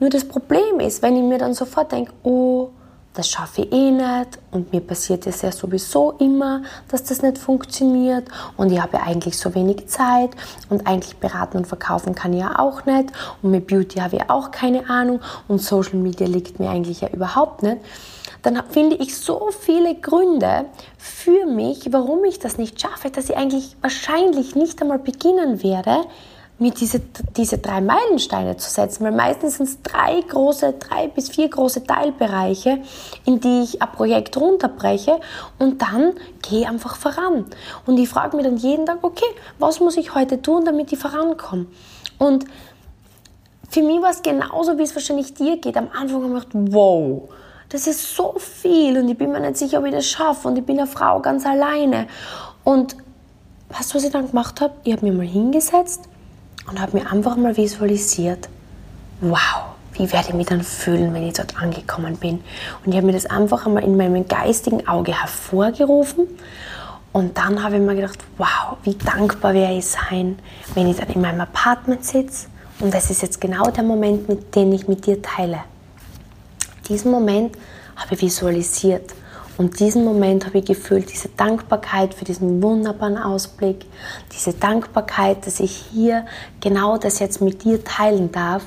Nur 0.00 0.10
das 0.10 0.26
Problem 0.26 0.80
ist, 0.80 1.02
wenn 1.02 1.16
ich 1.16 1.22
mir 1.22 1.38
dann 1.38 1.54
sofort 1.54 1.92
denke, 1.92 2.12
oh, 2.22 2.70
das 3.18 3.28
schaffe 3.28 3.62
ich 3.62 3.72
eh 3.72 3.90
nicht 3.90 4.38
und 4.52 4.72
mir 4.72 4.80
passiert 4.80 5.26
es 5.26 5.42
ja 5.42 5.50
sowieso 5.50 6.12
immer, 6.20 6.62
dass 6.88 7.02
das 7.02 7.20
nicht 7.20 7.36
funktioniert 7.36 8.28
und 8.56 8.70
ich 8.70 8.80
habe 8.80 8.98
ja 8.98 9.02
eigentlich 9.02 9.36
so 9.36 9.56
wenig 9.56 9.88
Zeit 9.88 10.30
und 10.68 10.86
eigentlich 10.86 11.16
beraten 11.16 11.56
und 11.58 11.66
verkaufen 11.66 12.14
kann 12.14 12.32
ich 12.32 12.40
ja 12.40 12.60
auch 12.60 12.86
nicht 12.86 13.12
und 13.42 13.50
mit 13.50 13.66
Beauty 13.66 13.98
habe 13.98 14.16
ich 14.16 14.30
auch 14.30 14.52
keine 14.52 14.88
Ahnung 14.88 15.20
und 15.48 15.60
Social 15.60 15.96
Media 15.96 16.28
liegt 16.28 16.60
mir 16.60 16.70
eigentlich 16.70 17.00
ja 17.00 17.08
überhaupt 17.08 17.64
nicht, 17.64 17.78
dann 18.42 18.62
finde 18.70 18.94
ich 18.94 19.16
so 19.16 19.48
viele 19.50 19.96
Gründe 19.96 20.66
für 20.96 21.44
mich, 21.46 21.92
warum 21.92 22.24
ich 22.24 22.38
das 22.38 22.56
nicht 22.56 22.80
schaffe, 22.80 23.10
dass 23.10 23.28
ich 23.28 23.36
eigentlich 23.36 23.76
wahrscheinlich 23.80 24.54
nicht 24.54 24.80
einmal 24.80 25.00
beginnen 25.00 25.62
werde, 25.64 26.04
mir 26.58 26.72
diese, 26.72 27.00
diese 27.36 27.58
drei 27.58 27.80
Meilensteine 27.80 28.56
zu 28.56 28.68
setzen, 28.68 29.04
weil 29.04 29.12
meistens 29.12 29.58
sind 29.58 29.68
es 29.68 29.82
drei 29.82 30.20
große, 30.20 30.74
drei 30.74 31.06
bis 31.06 31.30
vier 31.30 31.48
große 31.48 31.84
Teilbereiche, 31.84 32.80
in 33.24 33.40
die 33.40 33.62
ich 33.62 33.80
ein 33.80 33.92
Projekt 33.92 34.36
runterbreche 34.36 35.20
und 35.58 35.80
dann 35.80 36.14
gehe 36.42 36.68
einfach 36.68 36.96
voran. 36.96 37.46
Und 37.86 37.98
ich 37.98 38.08
frage 38.08 38.36
mir 38.36 38.42
dann 38.42 38.56
jeden 38.56 38.86
Tag, 38.86 38.98
okay, 39.02 39.28
was 39.58 39.78
muss 39.78 39.96
ich 39.96 40.14
heute 40.14 40.42
tun, 40.42 40.64
damit 40.64 40.92
ich 40.92 40.98
vorankomme? 40.98 41.66
Und 42.18 42.44
für 43.70 43.82
mich 43.82 44.02
war 44.02 44.10
es 44.10 44.22
genauso, 44.22 44.78
wie 44.78 44.82
es 44.82 44.94
wahrscheinlich 44.96 45.34
dir 45.34 45.58
geht. 45.58 45.76
Am 45.76 45.88
Anfang 45.92 46.24
habe 46.24 46.38
ich 46.38 46.48
gedacht, 46.48 46.72
wow, 46.72 47.28
das 47.68 47.86
ist 47.86 48.16
so 48.16 48.34
viel 48.38 48.98
und 48.98 49.08
ich 49.08 49.16
bin 49.16 49.30
mir 49.30 49.40
nicht 49.40 49.58
sicher, 49.58 49.78
ob 49.78 49.84
ich 49.84 49.92
das 49.92 50.06
schaffe 50.06 50.48
und 50.48 50.58
ich 50.58 50.64
bin 50.64 50.78
eine 50.78 50.88
Frau 50.88 51.20
ganz 51.20 51.46
alleine. 51.46 52.08
Und 52.64 52.96
weißt 53.68 53.92
du, 53.92 53.96
was 53.96 54.04
ich 54.04 54.10
dann 54.10 54.26
gemacht 54.28 54.60
habe? 54.60 54.74
Ich 54.82 54.92
habe 54.92 55.06
mir 55.06 55.12
mal 55.12 55.26
hingesetzt 55.26 56.08
und 56.68 56.80
habe 56.80 56.98
mir 56.98 57.10
einfach 57.10 57.36
mal 57.36 57.56
visualisiert, 57.56 58.48
wow, 59.20 59.74
wie 59.94 60.10
werde 60.12 60.28
ich 60.28 60.34
mich 60.34 60.46
dann 60.46 60.62
fühlen, 60.62 61.12
wenn 61.14 61.26
ich 61.26 61.34
dort 61.34 61.60
angekommen 61.60 62.16
bin. 62.16 62.40
Und 62.84 62.92
ich 62.92 62.96
habe 62.96 63.06
mir 63.06 63.12
das 63.12 63.26
einfach 63.26 63.66
einmal 63.66 63.84
in 63.84 63.96
meinem 63.96 64.26
geistigen 64.28 64.86
Auge 64.86 65.18
hervorgerufen 65.20 66.26
und 67.12 67.36
dann 67.36 67.62
habe 67.62 67.76
ich 67.76 67.80
mir 67.80 67.94
gedacht, 67.94 68.18
wow, 68.36 68.76
wie 68.84 68.94
dankbar 68.94 69.54
wäre 69.54 69.72
ich 69.76 69.86
sein, 69.86 70.38
wenn 70.74 70.88
ich 70.88 70.96
dann 70.98 71.08
in 71.08 71.20
meinem 71.20 71.40
Apartment 71.40 72.04
sitze 72.04 72.46
und 72.80 72.94
das 72.94 73.10
ist 73.10 73.22
jetzt 73.22 73.40
genau 73.40 73.70
der 73.70 73.82
Moment, 73.82 74.28
mit 74.28 74.54
dem 74.54 74.72
ich 74.72 74.86
mit 74.86 75.06
dir 75.06 75.20
teile. 75.20 75.60
Diesen 76.88 77.10
Moment 77.10 77.56
habe 77.96 78.14
ich 78.14 78.22
visualisiert 78.22 79.12
und 79.58 79.80
diesen 79.80 80.04
Moment 80.04 80.46
habe 80.46 80.58
ich 80.58 80.66
gefühlt, 80.66 81.12
diese 81.12 81.28
Dankbarkeit 81.30 82.14
für 82.14 82.24
diesen 82.24 82.62
wunderbaren 82.62 83.18
Ausblick, 83.18 83.86
diese 84.32 84.52
Dankbarkeit, 84.52 85.44
dass 85.44 85.58
ich 85.58 85.72
hier 85.92 86.26
genau 86.60 86.96
das 86.96 87.18
jetzt 87.18 87.40
mit 87.40 87.64
dir 87.64 87.82
teilen 87.82 88.30
darf. 88.30 88.62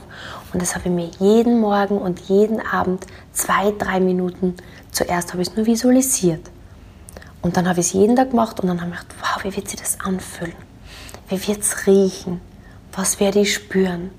Und 0.52 0.62
das 0.62 0.76
habe 0.76 0.90
ich 0.90 0.94
mir 0.94 1.10
jeden 1.20 1.62
Morgen 1.62 1.98
und 1.98 2.20
jeden 2.28 2.60
Abend 2.60 3.08
zwei, 3.32 3.72
drei 3.72 4.02
Minuten, 4.02 4.56
zuerst 4.92 5.32
habe 5.32 5.42
ich 5.42 5.48
es 5.48 5.56
nur 5.56 5.66
visualisiert. 5.66 6.52
Und 7.42 7.56
dann 7.56 7.70
habe 7.70 7.80
ich 7.80 7.88
es 7.88 7.94
jeden 7.94 8.18
Tag 8.18 8.32
gemacht 8.32 8.60
und 8.60 8.68
dann 8.68 8.82
habe 8.82 8.92
ich 8.92 9.00
gedacht, 9.00 9.16
wow, 9.22 9.44
wie 9.46 9.56
wird 9.56 9.70
sich 9.70 9.80
das 9.80 9.98
anfühlen? 10.02 10.56
Wie 11.30 11.48
wird 11.48 11.62
es 11.62 11.88
riechen? 11.88 12.42
Was 12.92 13.22
werde 13.22 13.40
ich 13.40 13.54
spüren? 13.54 14.12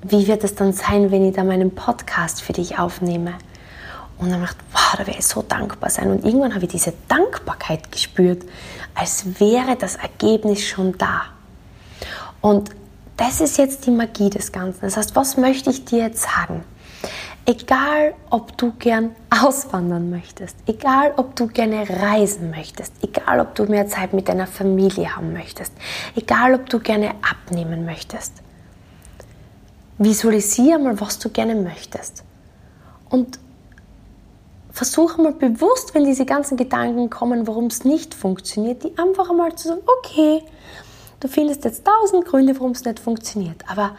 Wie 0.00 0.26
wird 0.26 0.44
es 0.44 0.54
dann 0.54 0.72
sein, 0.72 1.10
wenn 1.10 1.28
ich 1.28 1.36
da 1.36 1.44
meinen 1.44 1.74
Podcast 1.74 2.40
für 2.40 2.54
dich 2.54 2.78
aufnehme? 2.78 3.34
Und 4.18 4.30
dann 4.30 4.42
ich, 4.42 4.50
wow, 4.72 4.94
da 4.96 5.06
werde 5.06 5.18
ich 5.18 5.26
so 5.26 5.42
dankbar 5.42 5.90
sein. 5.90 6.10
Und 6.10 6.24
irgendwann 6.24 6.54
habe 6.54 6.64
ich 6.64 6.72
diese 6.72 6.92
Dankbarkeit 7.06 7.92
gespürt, 7.92 8.42
als 8.94 9.40
wäre 9.40 9.76
das 9.76 9.96
Ergebnis 9.96 10.62
schon 10.62 10.98
da. 10.98 11.22
Und 12.40 12.70
das 13.16 13.40
ist 13.40 13.58
jetzt 13.58 13.86
die 13.86 13.90
Magie 13.90 14.30
des 14.30 14.52
Ganzen. 14.52 14.80
Das 14.82 14.96
heißt, 14.96 15.16
was 15.16 15.36
möchte 15.36 15.70
ich 15.70 15.84
dir 15.84 16.04
jetzt 16.04 16.22
sagen? 16.22 16.64
Egal, 17.46 18.14
ob 18.28 18.58
du 18.58 18.72
gern 18.72 19.14
auswandern 19.30 20.10
möchtest, 20.10 20.56
egal, 20.66 21.14
ob 21.16 21.34
du 21.34 21.46
gerne 21.46 21.88
reisen 21.88 22.50
möchtest, 22.50 22.92
egal, 23.02 23.40
ob 23.40 23.54
du 23.54 23.64
mehr 23.64 23.88
Zeit 23.88 24.12
mit 24.12 24.28
deiner 24.28 24.46
Familie 24.46 25.16
haben 25.16 25.32
möchtest, 25.32 25.72
egal, 26.14 26.54
ob 26.54 26.68
du 26.68 26.78
gerne 26.78 27.12
abnehmen 27.22 27.86
möchtest, 27.86 28.34
visualisiere 29.96 30.78
mal, 30.78 31.00
was 31.00 31.18
du 31.18 31.30
gerne 31.30 31.54
möchtest. 31.54 32.22
Und 33.08 33.38
versuche 34.78 35.20
mal 35.20 35.32
bewusst, 35.32 35.92
wenn 35.92 36.04
diese 36.04 36.24
ganzen 36.24 36.56
Gedanken 36.56 37.10
kommen, 37.10 37.48
warum 37.48 37.66
es 37.66 37.84
nicht 37.84 38.14
funktioniert, 38.14 38.84
die 38.84 38.96
einfach 38.96 39.28
einmal 39.28 39.52
zu 39.56 39.66
sagen, 39.66 39.80
okay, 39.98 40.44
du 41.18 41.26
findest 41.26 41.64
jetzt 41.64 41.84
tausend 41.84 42.24
Gründe, 42.24 42.54
warum 42.54 42.70
es 42.70 42.84
nicht 42.84 43.00
funktioniert, 43.00 43.64
aber 43.66 43.96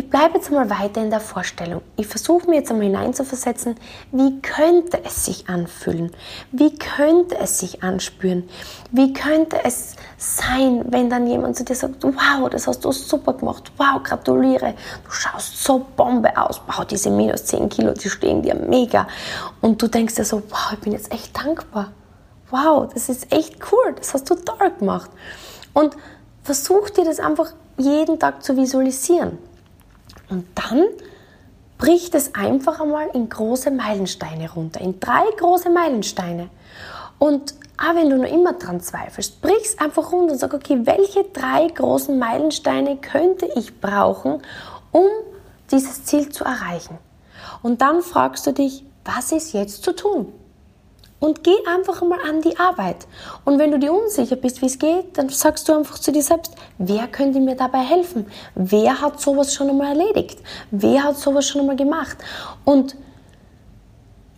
ich 0.00 0.08
bleibe 0.08 0.38
jetzt 0.38 0.50
mal 0.50 0.70
weiter 0.70 1.02
in 1.02 1.10
der 1.10 1.20
Vorstellung. 1.20 1.82
Ich 1.96 2.06
versuche 2.06 2.48
mir 2.48 2.56
jetzt 2.56 2.70
einmal 2.70 2.86
hineinzuversetzen, 2.86 3.74
wie 4.12 4.40
könnte 4.40 5.04
es 5.04 5.26
sich 5.26 5.46
anfühlen? 5.50 6.10
Wie 6.52 6.74
könnte 6.78 7.36
es 7.38 7.58
sich 7.58 7.82
anspüren? 7.82 8.48
Wie 8.92 9.12
könnte 9.12 9.62
es 9.62 9.96
sein, 10.16 10.86
wenn 10.88 11.10
dann 11.10 11.26
jemand 11.26 11.56
zu 11.56 11.64
dir 11.64 11.74
sagt, 11.74 12.02
wow, 12.02 12.48
das 12.48 12.66
hast 12.66 12.82
du 12.82 12.92
super 12.92 13.34
gemacht, 13.34 13.70
wow, 13.76 14.02
gratuliere, 14.02 14.72
du 15.04 15.10
schaust 15.10 15.62
so 15.62 15.84
Bombe 15.96 16.34
aus, 16.34 16.62
wow, 16.66 16.82
diese 16.86 17.10
minus 17.10 17.44
10 17.44 17.68
Kilo, 17.68 17.92
die 17.92 18.08
stehen 18.08 18.40
dir 18.40 18.54
mega. 18.54 19.06
Und 19.60 19.82
du 19.82 19.86
denkst 19.86 20.14
dir 20.14 20.24
so, 20.24 20.42
wow, 20.48 20.72
ich 20.72 20.78
bin 20.78 20.94
jetzt 20.94 21.12
echt 21.12 21.36
dankbar. 21.36 21.92
Wow, 22.50 22.88
das 22.90 23.10
ist 23.10 23.30
echt 23.34 23.58
cool, 23.70 23.94
das 23.98 24.14
hast 24.14 24.30
du 24.30 24.34
toll 24.34 24.70
gemacht. 24.78 25.10
Und 25.74 25.94
versuch 26.42 26.88
dir 26.88 27.04
das 27.04 27.20
einfach 27.20 27.52
jeden 27.76 28.18
Tag 28.18 28.42
zu 28.42 28.56
visualisieren. 28.56 29.49
Und 30.30 30.46
dann 30.54 30.86
bricht 31.78 32.14
es 32.14 32.34
einfach 32.34 32.80
einmal 32.80 33.08
in 33.14 33.28
große 33.28 33.70
Meilensteine 33.70 34.50
runter, 34.52 34.80
in 34.80 35.00
drei 35.00 35.24
große 35.36 35.70
Meilensteine. 35.70 36.48
Und 37.18 37.54
auch 37.76 37.94
wenn 37.94 38.10
du 38.10 38.18
noch 38.18 38.30
immer 38.30 38.52
dran 38.52 38.80
zweifelst, 38.80 39.40
brich 39.40 39.62
es 39.62 39.78
einfach 39.78 40.12
runter 40.12 40.32
und 40.32 40.38
sag, 40.38 40.54
okay, 40.54 40.80
welche 40.84 41.24
drei 41.24 41.66
großen 41.66 42.18
Meilensteine 42.18 42.96
könnte 42.98 43.48
ich 43.56 43.80
brauchen, 43.80 44.42
um 44.92 45.06
dieses 45.70 46.04
Ziel 46.04 46.28
zu 46.28 46.44
erreichen? 46.44 46.98
Und 47.62 47.80
dann 47.80 48.02
fragst 48.02 48.46
du 48.46 48.52
dich, 48.52 48.84
was 49.04 49.32
ist 49.32 49.52
jetzt 49.52 49.82
zu 49.82 49.94
tun? 49.94 50.32
Und 51.20 51.44
geh 51.44 51.54
einfach 51.66 52.02
mal 52.02 52.18
an 52.26 52.40
die 52.40 52.58
Arbeit. 52.58 53.06
Und 53.44 53.58
wenn 53.58 53.70
du 53.70 53.78
dir 53.78 53.92
unsicher 53.92 54.36
bist, 54.36 54.62
wie 54.62 54.66
es 54.66 54.78
geht, 54.78 55.16
dann 55.16 55.28
sagst 55.28 55.68
du 55.68 55.74
einfach 55.74 55.98
zu 55.98 56.10
dir 56.10 56.22
selbst, 56.22 56.54
wer 56.78 57.06
könnte 57.06 57.40
mir 57.40 57.54
dabei 57.54 57.80
helfen? 57.80 58.26
Wer 58.54 59.00
hat 59.00 59.20
sowas 59.20 59.54
schon 59.54 59.68
einmal 59.68 59.98
erledigt? 59.98 60.40
Wer 60.70 61.04
hat 61.04 61.18
sowas 61.18 61.46
schon 61.46 61.60
einmal 61.60 61.76
gemacht? 61.76 62.16
Und 62.64 62.96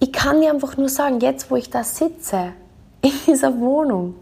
ich 0.01 0.13
kann 0.13 0.41
dir 0.41 0.51
einfach 0.51 0.77
nur 0.77 0.89
sagen, 0.89 1.21
jetzt 1.21 1.51
wo 1.51 1.57
ich 1.57 1.71
da 1.71 1.85
sitze, 1.85 2.53
in 3.03 3.13
dieser 3.27 3.59
Wohnung, 3.59 4.17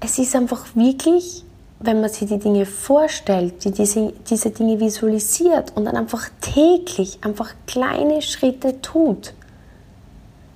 es 0.00 0.18
ist 0.18 0.36
einfach 0.36 0.64
wirklich, 0.76 1.44
wenn 1.80 2.00
man 2.00 2.10
sich 2.10 2.28
die 2.28 2.38
Dinge 2.38 2.64
vorstellt, 2.64 3.64
die 3.64 3.72
diese, 3.72 4.12
diese 4.30 4.50
Dinge 4.50 4.78
visualisiert 4.78 5.72
und 5.74 5.84
dann 5.86 5.96
einfach 5.96 6.28
täglich 6.40 7.18
einfach 7.22 7.52
kleine 7.66 8.22
Schritte 8.22 8.80
tut, 8.80 9.32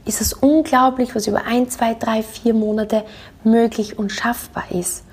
ist 0.05 0.21
es 0.21 0.33
unglaublich, 0.33 1.15
was 1.15 1.27
über 1.27 1.45
ein, 1.45 1.71
zwei, 1.71 1.95
drei, 1.95 2.23
vier 2.23 2.55
Monate 2.55 3.05
möglich 3.45 3.99
und 3.99 4.11
schaffbar 4.11 4.71
ist. 4.71 5.05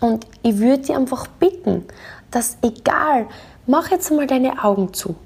Und 0.00 0.26
ich 0.42 0.58
würde 0.58 0.82
dir 0.82 0.96
einfach 0.96 1.26
bitten, 1.26 1.84
dass 2.30 2.56
egal, 2.62 3.26
mach 3.66 3.90
jetzt 3.90 4.10
mal 4.10 4.26
deine 4.26 4.62
Augen 4.64 4.92
zu. 4.94 5.16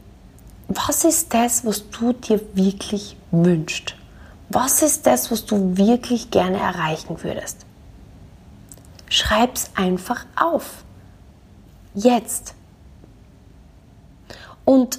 Was 0.69 1.05
ist 1.05 1.33
das, 1.33 1.65
was 1.65 1.89
du 1.91 2.13
dir 2.13 2.41
wirklich 2.55 3.17
wünschst? 3.31 3.95
Was 4.49 4.83
ist 4.83 5.07
das, 5.07 5.31
was 5.31 5.45
du 5.45 5.77
wirklich 5.77 6.31
gerne 6.31 6.59
erreichen 6.59 7.23
würdest? 7.23 7.65
Schreib's 9.09 9.71
einfach 9.75 10.25
auf. 10.37 10.85
Jetzt. 11.95 12.55
Und 14.65 14.99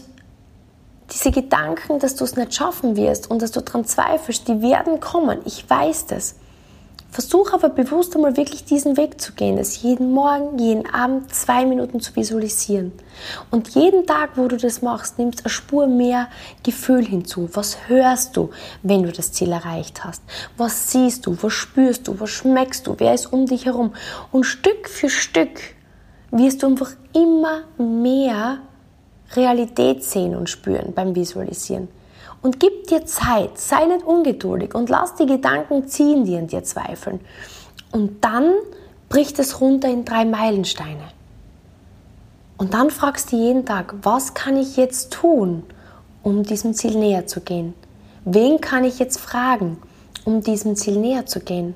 diese 1.13 1.31
Gedanken, 1.31 1.99
dass 1.99 2.15
du 2.15 2.23
es 2.23 2.35
nicht 2.35 2.53
schaffen 2.53 2.95
wirst 2.97 3.29
und 3.29 3.41
dass 3.41 3.51
du 3.51 3.61
daran 3.61 3.85
zweifelst, 3.85 4.47
die 4.47 4.61
werden 4.61 4.99
kommen. 4.99 5.39
Ich 5.45 5.69
weiß 5.69 6.07
das. 6.07 6.35
Versuch 7.09 7.53
aber 7.53 7.69
bewusst 7.69 8.15
einmal 8.15 8.35
wirklich 8.35 8.65
diesen 8.65 8.97
Weg 8.97 9.19
zu 9.21 9.31
gehen, 9.31 9.57
es 9.57 9.81
jeden 9.81 10.11
Morgen, 10.11 10.59
jeden 10.59 10.93
Abend 10.93 11.33
zwei 11.33 11.65
Minuten 11.65 12.01
zu 12.01 12.15
visualisieren. 12.15 12.91
Und 13.49 13.69
jeden 13.69 14.05
Tag, 14.05 14.31
wo 14.35 14.47
du 14.47 14.57
das 14.57 14.81
machst, 14.81 15.17
nimmst 15.17 15.45
eine 15.45 15.49
Spur 15.49 15.87
mehr 15.87 16.27
Gefühl 16.63 17.05
hinzu. 17.05 17.49
Was 17.53 17.87
hörst 17.87 18.35
du, 18.35 18.51
wenn 18.83 19.03
du 19.03 19.11
das 19.11 19.31
Ziel 19.31 19.51
erreicht 19.51 20.03
hast? 20.03 20.21
Was 20.57 20.91
siehst 20.91 21.25
du? 21.25 21.37
Was 21.41 21.53
spürst 21.53 22.07
du? 22.07 22.19
Was 22.19 22.29
schmeckst 22.29 22.85
du? 22.85 22.95
Wer 22.97 23.13
ist 23.13 23.31
um 23.31 23.45
dich 23.45 23.65
herum? 23.65 23.93
Und 24.31 24.43
Stück 24.43 24.89
für 24.89 25.09
Stück 25.09 25.61
wirst 26.31 26.61
du 26.61 26.67
einfach 26.67 26.91
immer 27.13 27.63
mehr 27.77 28.59
Realität 29.36 30.03
sehen 30.03 30.36
und 30.36 30.50
spüren 30.50 30.93
beim 30.93 31.15
Visualisieren. 31.15 31.88
Und 32.41 32.60
gib 32.60 32.88
dir 32.88 33.05
Zeit, 33.05 33.57
sei 33.57 33.86
nicht 33.86 34.05
ungeduldig 34.05 34.74
und 34.75 34.89
lass 34.89 35.15
die 35.15 35.25
Gedanken 35.25 35.88
ziehen, 35.88 36.24
die 36.25 36.38
an 36.38 36.48
dir 36.48 36.63
zweifeln. 36.63 37.19
Und 37.91 38.24
dann 38.24 38.53
bricht 39.10 39.39
es 39.39 39.60
runter 39.60 39.89
in 39.89 40.05
drei 40.05 40.25
Meilensteine. 40.25 41.03
Und 42.57 42.74
dann 42.74 42.89
fragst 42.89 43.31
du 43.31 43.38
jeden 43.38 43.65
Tag, 43.65 43.96
was 44.01 44.34
kann 44.34 44.57
ich 44.57 44.77
jetzt 44.77 45.12
tun, 45.12 45.63
um 46.24 46.43
diesem 46.43 46.74
Ziel 46.74 46.98
näher 46.98 47.27
zu 47.27 47.41
gehen? 47.41 47.74
Wen 48.25 48.60
kann 48.60 48.84
ich 48.84 49.00
jetzt 49.00 49.19
fragen, 49.19 49.77
um 50.25 50.41
diesem 50.41 50.75
Ziel 50.75 50.98
näher 50.98 51.25
zu 51.25 51.39
gehen? 51.39 51.75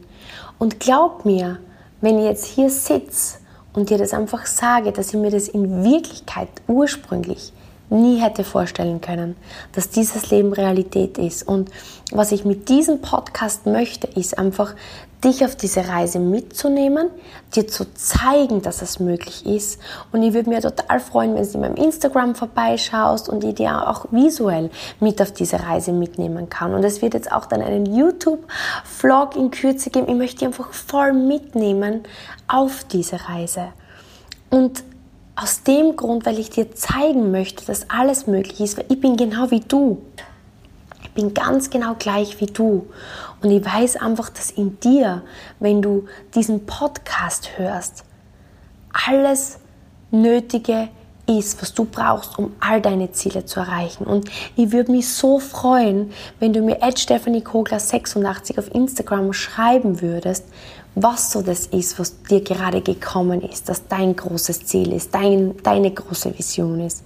Und 0.59 0.79
glaub 0.79 1.23
mir, 1.25 1.59
wenn 2.01 2.19
ich 2.19 2.25
jetzt 2.25 2.45
hier 2.45 2.69
sitze 2.69 3.37
und 3.73 3.89
dir 3.89 3.97
das 3.97 4.13
einfach 4.13 4.45
sage, 4.45 4.91
dass 4.91 5.09
ich 5.09 5.19
mir 5.19 5.31
das 5.31 5.47
in 5.47 5.83
Wirklichkeit 5.83 6.49
ursprünglich 6.67 7.53
nie 7.89 8.21
hätte 8.21 8.43
vorstellen 8.43 9.01
können, 9.01 9.35
dass 9.73 9.89
dieses 9.89 10.29
Leben 10.31 10.53
Realität 10.53 11.17
ist. 11.17 11.43
Und 11.43 11.69
was 12.11 12.31
ich 12.31 12.45
mit 12.45 12.69
diesem 12.69 13.01
Podcast 13.01 13.65
möchte, 13.65 14.07
ist 14.07 14.37
einfach 14.37 14.75
dich 15.23 15.45
auf 15.45 15.55
diese 15.55 15.87
Reise 15.87 16.19
mitzunehmen, 16.19 17.09
dir 17.55 17.67
zu 17.67 17.93
zeigen, 17.93 18.61
dass 18.61 18.81
es 18.81 18.99
möglich 18.99 19.45
ist. 19.45 19.79
Und 20.11 20.23
ich 20.23 20.33
würde 20.33 20.49
mir 20.49 20.61
total 20.61 20.99
freuen, 20.99 21.35
wenn 21.35 21.43
du 21.43 21.53
in 21.53 21.61
meinem 21.61 21.75
Instagram 21.75 22.35
vorbeischaust 22.35 23.29
und 23.29 23.43
ich 23.43 23.55
dir 23.55 23.87
auch 23.87 24.05
visuell 24.11 24.71
mit 24.99 25.21
auf 25.21 25.31
diese 25.31 25.59
Reise 25.59 25.93
mitnehmen 25.93 26.49
kann. 26.49 26.73
Und 26.73 26.83
es 26.83 27.01
wird 27.01 27.13
jetzt 27.13 27.31
auch 27.31 27.45
dann 27.45 27.61
einen 27.61 27.85
YouTube-Vlog 27.85 29.35
in 29.35 29.51
Kürze 29.51 29.89
geben. 29.91 30.07
Ich 30.09 30.15
möchte 30.15 30.39
dich 30.39 30.47
einfach 30.47 30.73
voll 30.73 31.13
mitnehmen 31.13 32.01
auf 32.47 32.83
diese 32.85 33.29
Reise. 33.29 33.67
Und 34.49 34.83
aus 35.35 35.63
dem 35.63 35.95
Grund, 35.95 36.25
weil 36.25 36.39
ich 36.39 36.49
dir 36.49 36.75
zeigen 36.75 37.31
möchte, 37.31 37.65
dass 37.65 37.89
alles 37.89 38.27
möglich 38.27 38.59
ist, 38.59 38.77
weil 38.77 38.85
ich 38.89 38.99
bin 38.99 39.17
genau 39.17 39.49
wie 39.51 39.61
du. 39.61 40.01
Ich 41.13 41.21
bin 41.21 41.33
ganz 41.33 41.69
genau 41.69 41.95
gleich 41.99 42.39
wie 42.39 42.45
du. 42.45 42.87
Und 43.41 43.51
ich 43.51 43.65
weiß 43.65 43.97
einfach, 43.97 44.29
dass 44.29 44.49
in 44.49 44.79
dir, 44.79 45.23
wenn 45.59 45.81
du 45.81 46.05
diesen 46.33 46.65
Podcast 46.65 47.57
hörst, 47.57 48.05
alles 49.07 49.59
Nötige 50.09 50.87
ist, 51.27 51.61
was 51.61 51.73
du 51.73 51.83
brauchst, 51.83 52.39
um 52.39 52.53
all 52.61 52.81
deine 52.81 53.11
Ziele 53.11 53.45
zu 53.45 53.59
erreichen. 53.59 54.05
Und 54.05 54.29
ich 54.55 54.71
würde 54.71 54.91
mich 54.93 55.09
so 55.09 55.39
freuen, 55.39 56.11
wenn 56.39 56.53
du 56.53 56.61
mir 56.61 56.77
Stephanie 56.95 57.41
Kogler 57.41 57.79
86 57.79 58.57
auf 58.57 58.73
Instagram 58.73 59.33
schreiben 59.33 60.01
würdest, 60.01 60.45
was 60.95 61.31
so 61.31 61.41
das 61.41 61.67
ist, 61.67 61.99
was 61.99 62.21
dir 62.23 62.41
gerade 62.41 62.81
gekommen 62.81 63.41
ist, 63.41 63.67
dass 63.67 63.87
dein 63.87 64.15
großes 64.15 64.65
Ziel 64.65 64.93
ist, 64.93 65.13
dein, 65.13 65.55
deine 65.63 65.91
große 65.91 66.37
Vision 66.37 66.79
ist. 66.81 67.03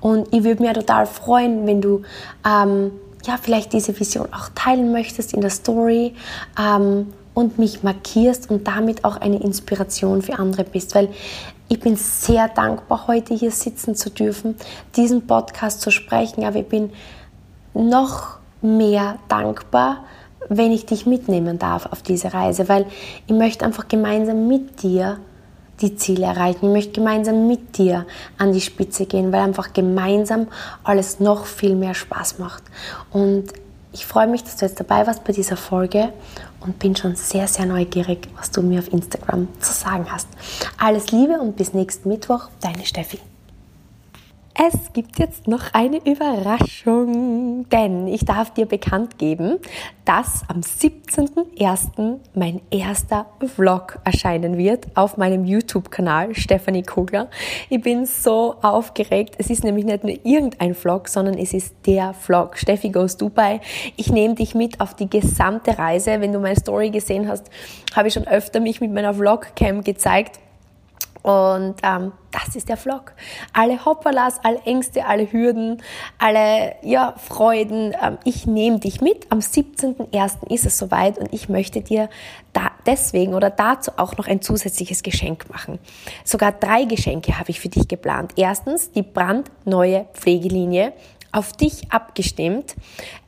Und 0.00 0.32
ich 0.32 0.42
würde 0.44 0.62
mich 0.62 0.72
total 0.72 1.06
freuen, 1.06 1.66
wenn 1.66 1.80
du 1.80 2.02
ähm, 2.46 2.92
ja 3.26 3.36
vielleicht 3.40 3.72
diese 3.72 3.98
Vision 3.98 4.28
auch 4.32 4.48
teilen 4.54 4.92
möchtest 4.92 5.34
in 5.34 5.40
der 5.40 5.50
Story. 5.50 6.14
Ähm, 6.58 7.06
und 7.34 7.58
mich 7.58 7.82
markierst 7.82 8.50
und 8.50 8.66
damit 8.66 9.04
auch 9.04 9.16
eine 9.16 9.40
Inspiration 9.40 10.22
für 10.22 10.38
andere 10.38 10.64
bist, 10.64 10.94
weil 10.94 11.08
ich 11.68 11.80
bin 11.80 11.96
sehr 11.96 12.48
dankbar, 12.48 13.06
heute 13.06 13.34
hier 13.34 13.50
sitzen 13.50 13.94
zu 13.94 14.10
dürfen, 14.10 14.56
diesen 14.96 15.26
Podcast 15.26 15.80
zu 15.80 15.90
sprechen, 15.90 16.44
aber 16.44 16.56
ich 16.58 16.68
bin 16.68 16.90
noch 17.72 18.38
mehr 18.60 19.18
dankbar, 19.28 20.04
wenn 20.48 20.72
ich 20.72 20.84
dich 20.84 21.06
mitnehmen 21.06 21.58
darf 21.58 21.86
auf 21.86 22.02
diese 22.02 22.34
Reise, 22.34 22.68
weil 22.68 22.86
ich 23.26 23.34
möchte 23.34 23.64
einfach 23.64 23.88
gemeinsam 23.88 24.48
mit 24.48 24.82
dir 24.82 25.18
die 25.82 25.96
Ziele 25.96 26.26
erreichen. 26.26 26.66
Ich 26.66 26.72
möchte 26.72 26.92
gemeinsam 26.92 27.46
mit 27.46 27.76
dir 27.76 28.06
an 28.38 28.52
die 28.52 28.60
Spitze 28.60 29.06
gehen, 29.06 29.32
weil 29.32 29.40
einfach 29.40 29.72
gemeinsam 29.72 30.48
alles 30.84 31.20
noch 31.20 31.44
viel 31.44 31.74
mehr 31.74 31.94
Spaß 31.94 32.38
macht. 32.38 32.62
Und 33.10 33.52
ich 33.92 34.06
freue 34.06 34.26
mich, 34.26 34.42
dass 34.42 34.56
du 34.56 34.64
jetzt 34.64 34.80
dabei 34.80 35.06
warst 35.06 35.24
bei 35.24 35.32
dieser 35.32 35.56
Folge 35.56 36.12
und 36.60 36.78
bin 36.78 36.96
schon 36.96 37.14
sehr, 37.16 37.46
sehr 37.46 37.66
neugierig, 37.66 38.28
was 38.36 38.50
du 38.50 38.62
mir 38.62 38.78
auf 38.78 38.92
Instagram 38.92 39.48
zu 39.60 39.72
sagen 39.72 40.06
hast. 40.10 40.28
Alles 40.78 41.10
Liebe 41.10 41.38
und 41.40 41.56
bis 41.56 41.74
nächsten 41.74 42.08
Mittwoch, 42.08 42.48
deine 42.60 42.86
Steffi. 42.86 43.18
Es 44.54 44.92
gibt 44.92 45.18
jetzt 45.18 45.48
noch 45.48 45.72
eine 45.72 45.96
Überraschung, 46.04 47.66
denn 47.70 48.06
ich 48.06 48.26
darf 48.26 48.52
dir 48.52 48.66
bekannt 48.66 49.16
geben, 49.16 49.58
dass 50.04 50.42
am 50.46 50.60
17.01. 50.60 52.18
mein 52.34 52.60
erster 52.70 53.26
Vlog 53.56 53.98
erscheinen 54.04 54.58
wird 54.58 54.88
auf 54.94 55.16
meinem 55.16 55.46
YouTube-Kanal 55.46 56.34
Stephanie 56.34 56.82
Kugler. 56.82 57.30
Ich 57.70 57.80
bin 57.80 58.04
so 58.04 58.56
aufgeregt. 58.60 59.36
Es 59.38 59.48
ist 59.48 59.64
nämlich 59.64 59.86
nicht 59.86 60.04
nur 60.04 60.18
irgendein 60.22 60.74
Vlog, 60.74 61.08
sondern 61.08 61.38
es 61.38 61.54
ist 61.54 61.74
der 61.86 62.12
Vlog 62.12 62.58
Steffi 62.58 62.90
Goes 62.90 63.16
Dubai. 63.16 63.62
Ich 63.96 64.12
nehme 64.12 64.34
dich 64.34 64.54
mit 64.54 64.82
auf 64.82 64.94
die 64.94 65.08
gesamte 65.08 65.78
Reise. 65.78 66.20
Wenn 66.20 66.32
du 66.32 66.38
meine 66.38 66.56
Story 66.56 66.90
gesehen 66.90 67.26
hast, 67.26 67.46
habe 67.96 68.08
ich 68.08 68.14
schon 68.14 68.26
öfter 68.26 68.60
mich 68.60 68.82
mit 68.82 68.92
meiner 68.92 69.14
Vlogcam 69.14 69.82
gezeigt 69.82 70.40
und 71.22 71.76
ähm, 71.84 72.12
das 72.32 72.56
ist 72.56 72.68
der 72.68 72.76
Vlog. 72.76 73.12
Alle 73.52 73.84
Hoppalas, 73.84 74.40
alle 74.42 74.60
Ängste, 74.64 75.06
alle 75.06 75.30
Hürden, 75.30 75.80
alle 76.18 76.74
ja, 76.82 77.14
Freuden. 77.16 77.94
Ähm, 78.02 78.18
ich 78.24 78.46
nehme 78.46 78.80
dich 78.80 79.00
mit. 79.00 79.30
Am 79.30 79.38
17.01. 79.38 80.50
ist 80.50 80.66
es 80.66 80.78
soweit 80.78 81.18
und 81.18 81.32
ich 81.32 81.48
möchte 81.48 81.80
dir 81.80 82.08
da 82.52 82.72
deswegen 82.86 83.34
oder 83.34 83.50
dazu 83.50 83.92
auch 83.96 84.16
noch 84.16 84.26
ein 84.26 84.42
zusätzliches 84.42 85.02
Geschenk 85.02 85.48
machen. 85.48 85.78
Sogar 86.24 86.52
drei 86.52 86.84
Geschenke 86.84 87.38
habe 87.38 87.50
ich 87.50 87.60
für 87.60 87.68
dich 87.68 87.86
geplant. 87.86 88.32
Erstens 88.36 88.90
die 88.90 89.02
brandneue 89.02 90.06
Pflegelinie, 90.14 90.92
auf 91.30 91.52
dich 91.52 91.92
abgestimmt. 91.92 92.74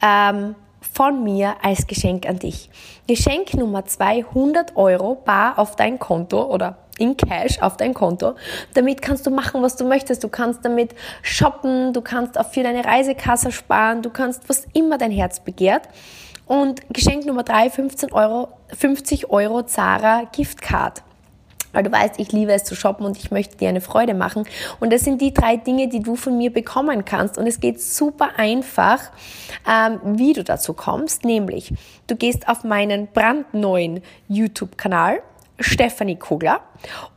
Ähm, 0.03 0.57
von 0.93 1.25
mir 1.25 1.57
als 1.63 1.87
Geschenk 1.87 2.29
an 2.29 2.39
dich. 2.39 2.71
Geschenk 3.09 3.55
Nummer 3.55 3.85
200 3.85 4.77
Euro 4.77 5.17
bar 5.17 5.59
auf 5.59 5.75
dein 5.75 5.99
Konto 5.99 6.45
oder 6.45 6.79
in 6.99 7.17
Cash 7.17 7.61
auf 7.61 7.77
dein 7.77 7.95
Konto. 7.95 8.35
Damit 8.75 9.03
kannst 9.03 9.27
du 9.27 9.31
machen, 9.31 9.63
was 9.63 9.77
du 9.77 9.85
möchtest. 9.85 10.23
Du 10.23 10.29
kannst 10.29 10.65
damit 10.65 10.95
shoppen, 11.23 11.93
du 11.93 12.01
kannst 12.01 12.39
auch 12.39 12.51
für 12.51 12.63
deine 12.63 12.85
Reisekasse 12.85 13.53
sparen, 13.53 14.03
du 14.03 14.11
kannst 14.11 14.49
was 14.49 14.67
immer 14.73 14.99
dein 14.99 15.11
Herz 15.11 15.41
begehrt. 15.41 15.89
Und 16.47 16.83
Geschenk 16.93 17.25
Nummer 17.25 17.43
drei, 17.43 17.71
15 17.71 18.13
Euro, 18.13 18.49
50 18.77 19.31
Euro 19.31 19.63
Zara 19.63 20.25
Giftcard. 20.33 21.03
weil 21.73 21.83
du 21.83 21.91
weißt, 21.91 22.21
ich 22.21 22.31
liebe 22.31 22.53
es 22.53 22.63
zu 22.63 22.77
shoppen 22.77 23.05
und 23.05 23.19
ich 23.19 23.33
möchte 23.33 23.57
dir 23.57 23.69
eine 23.69 23.81
Freude 23.81 24.15
machen. 24.15 24.47
Und 24.79 24.93
das 24.93 25.01
sind 25.01 25.21
die 25.21 25.35
drei 25.35 25.57
Dinge, 25.57 25.89
die 25.89 25.99
du 25.99 26.15
von 26.15 26.39
mir 26.39 26.53
bekommen 26.53 27.05
kannst. 27.05 27.37
Und 27.37 27.49
es 27.49 27.59
geht 27.59 27.83
super 27.83 28.31
einfach, 28.37 29.01
ähm, 29.69 29.99
wie 30.05 30.35
du 30.35 30.45
dazu 30.45 30.73
kommst. 30.73 31.25
Nämlich, 31.25 31.75
du 32.07 32.15
gehst 32.15 32.47
auf 32.47 32.63
meinen 32.63 33.09
brandneuen 33.09 34.03
YouTube-Kanal, 34.29 35.21
Stephanie 35.59 36.17
Kugler, 36.17 36.61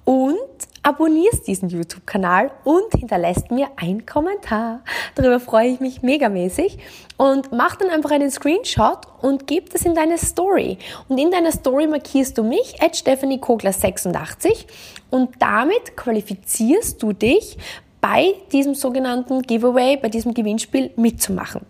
und 0.05 0.37
abonnierst 0.83 1.45
diesen 1.47 1.67
YouTube-Kanal 1.67 2.51
und 2.63 2.93
hinterlässt 2.97 3.51
mir 3.51 3.67
einen 3.75 4.05
Kommentar. 4.05 4.79
Darüber 5.15 5.39
freue 5.41 5.67
ich 5.67 5.79
mich 5.81 6.01
megamäßig 6.01 6.77
und 7.17 7.51
mach 7.51 7.75
dann 7.75 7.89
einfach 7.89 8.11
einen 8.11 8.31
Screenshot 8.31 8.99
und 9.21 9.47
gib 9.47 9.71
das 9.71 9.81
in 9.81 9.95
deine 9.95 10.17
Story. 10.17 10.77
Und 11.09 11.17
in 11.17 11.29
deiner 11.29 11.51
Story 11.51 11.87
markierst 11.87 12.37
du 12.37 12.43
mich, 12.43 12.81
at 12.81 12.95
Stephanie 12.95 13.39
Kogler 13.39 13.73
86 13.73 14.65
und 15.09 15.31
damit 15.39 15.97
qualifizierst 15.97 17.03
du 17.03 17.11
dich 17.11 17.57
bei 17.99 18.35
diesem 18.53 18.73
sogenannten 18.73 19.41
Giveaway, 19.41 19.97
bei 19.97 20.07
diesem 20.07 20.33
Gewinnspiel 20.33 20.91
mitzumachen. 20.95 21.65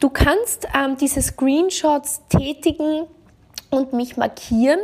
Du 0.00 0.08
kannst 0.08 0.66
ähm, 0.74 0.96
diese 0.98 1.20
Screenshots 1.20 2.22
tätigen 2.30 3.04
und 3.68 3.92
mich 3.92 4.16
markieren 4.16 4.80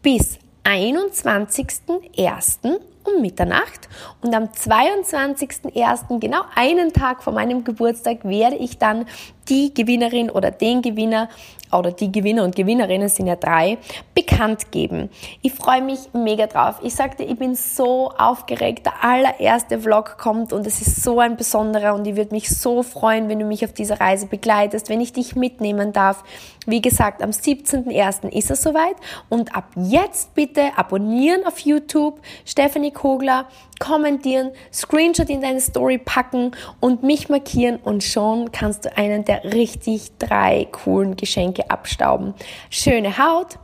bis 0.00 0.38
21.01 0.70 2.80
um 3.14 3.22
Mitternacht 3.22 3.88
und 4.22 4.34
am 4.34 4.44
22.01., 4.44 6.18
genau 6.18 6.42
einen 6.54 6.92
Tag 6.92 7.22
vor 7.22 7.32
meinem 7.32 7.64
Geburtstag, 7.64 8.24
werde 8.24 8.56
ich 8.56 8.78
dann 8.78 9.06
die 9.48 9.74
Gewinnerin 9.74 10.30
oder 10.30 10.50
den 10.50 10.80
Gewinner 10.80 11.28
oder 11.72 11.92
die 11.92 12.10
Gewinner 12.10 12.44
und 12.44 12.56
Gewinnerinnen 12.56 13.08
sind 13.08 13.26
ja 13.26 13.36
drei, 13.36 13.78
bekannt 14.14 14.72
geben. 14.72 15.08
Ich 15.42 15.52
freue 15.52 15.82
mich 15.82 15.98
mega 16.12 16.46
drauf. 16.46 16.80
Ich 16.82 16.94
sagte, 16.94 17.22
ich 17.22 17.36
bin 17.36 17.54
so 17.54 18.10
aufgeregt. 18.18 18.86
Der 18.86 19.04
allererste 19.04 19.80
Vlog 19.80 20.18
kommt 20.18 20.52
und 20.52 20.66
es 20.66 20.80
ist 20.80 21.02
so 21.02 21.20
ein 21.20 21.36
besonderer 21.36 21.94
und 21.94 22.06
ich 22.06 22.16
würde 22.16 22.34
mich 22.34 22.50
so 22.50 22.82
freuen, 22.82 23.28
wenn 23.28 23.38
du 23.38 23.44
mich 23.44 23.64
auf 23.64 23.72
dieser 23.72 24.00
Reise 24.00 24.26
begleitest, 24.26 24.88
wenn 24.88 25.00
ich 25.00 25.12
dich 25.12 25.36
mitnehmen 25.36 25.92
darf. 25.92 26.24
Wie 26.66 26.82
gesagt, 26.82 27.22
am 27.22 27.30
17.01. 27.30 28.28
ist 28.30 28.50
es 28.50 28.62
soweit 28.62 28.96
und 29.28 29.54
ab 29.56 29.66
jetzt 29.76 30.34
bitte 30.34 30.70
abonnieren 30.76 31.46
auf 31.46 31.60
YouTube, 31.60 32.20
Stephanie 32.44 32.92
Kogler, 33.00 33.46
kommentieren, 33.78 34.50
Screenshot 34.70 35.30
in 35.30 35.40
deine 35.40 35.62
Story 35.62 35.96
packen 35.96 36.50
und 36.80 37.02
mich 37.02 37.30
markieren 37.30 37.76
und 37.76 38.04
schon 38.04 38.52
kannst 38.52 38.84
du 38.84 38.94
einen 38.94 39.24
der 39.24 39.42
richtig 39.42 40.18
drei 40.18 40.68
coolen 40.70 41.16
Geschenke 41.16 41.70
abstauben. 41.70 42.34
Schöne 42.68 43.16
Haut, 43.16 43.58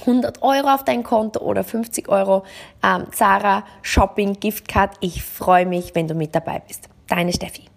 100 0.00 0.42
Euro 0.42 0.74
auf 0.74 0.82
dein 0.82 1.04
Konto 1.04 1.40
oder 1.42 1.62
50 1.62 2.08
Euro 2.08 2.42
ähm, 2.82 3.06
Zara 3.12 3.62
Shopping 3.82 4.40
Giftcard. 4.40 4.96
Ich 5.00 5.22
freue 5.22 5.64
mich, 5.64 5.94
wenn 5.94 6.08
du 6.08 6.14
mit 6.14 6.34
dabei 6.34 6.60
bist. 6.66 6.88
Deine 7.06 7.32
Steffi. 7.32 7.75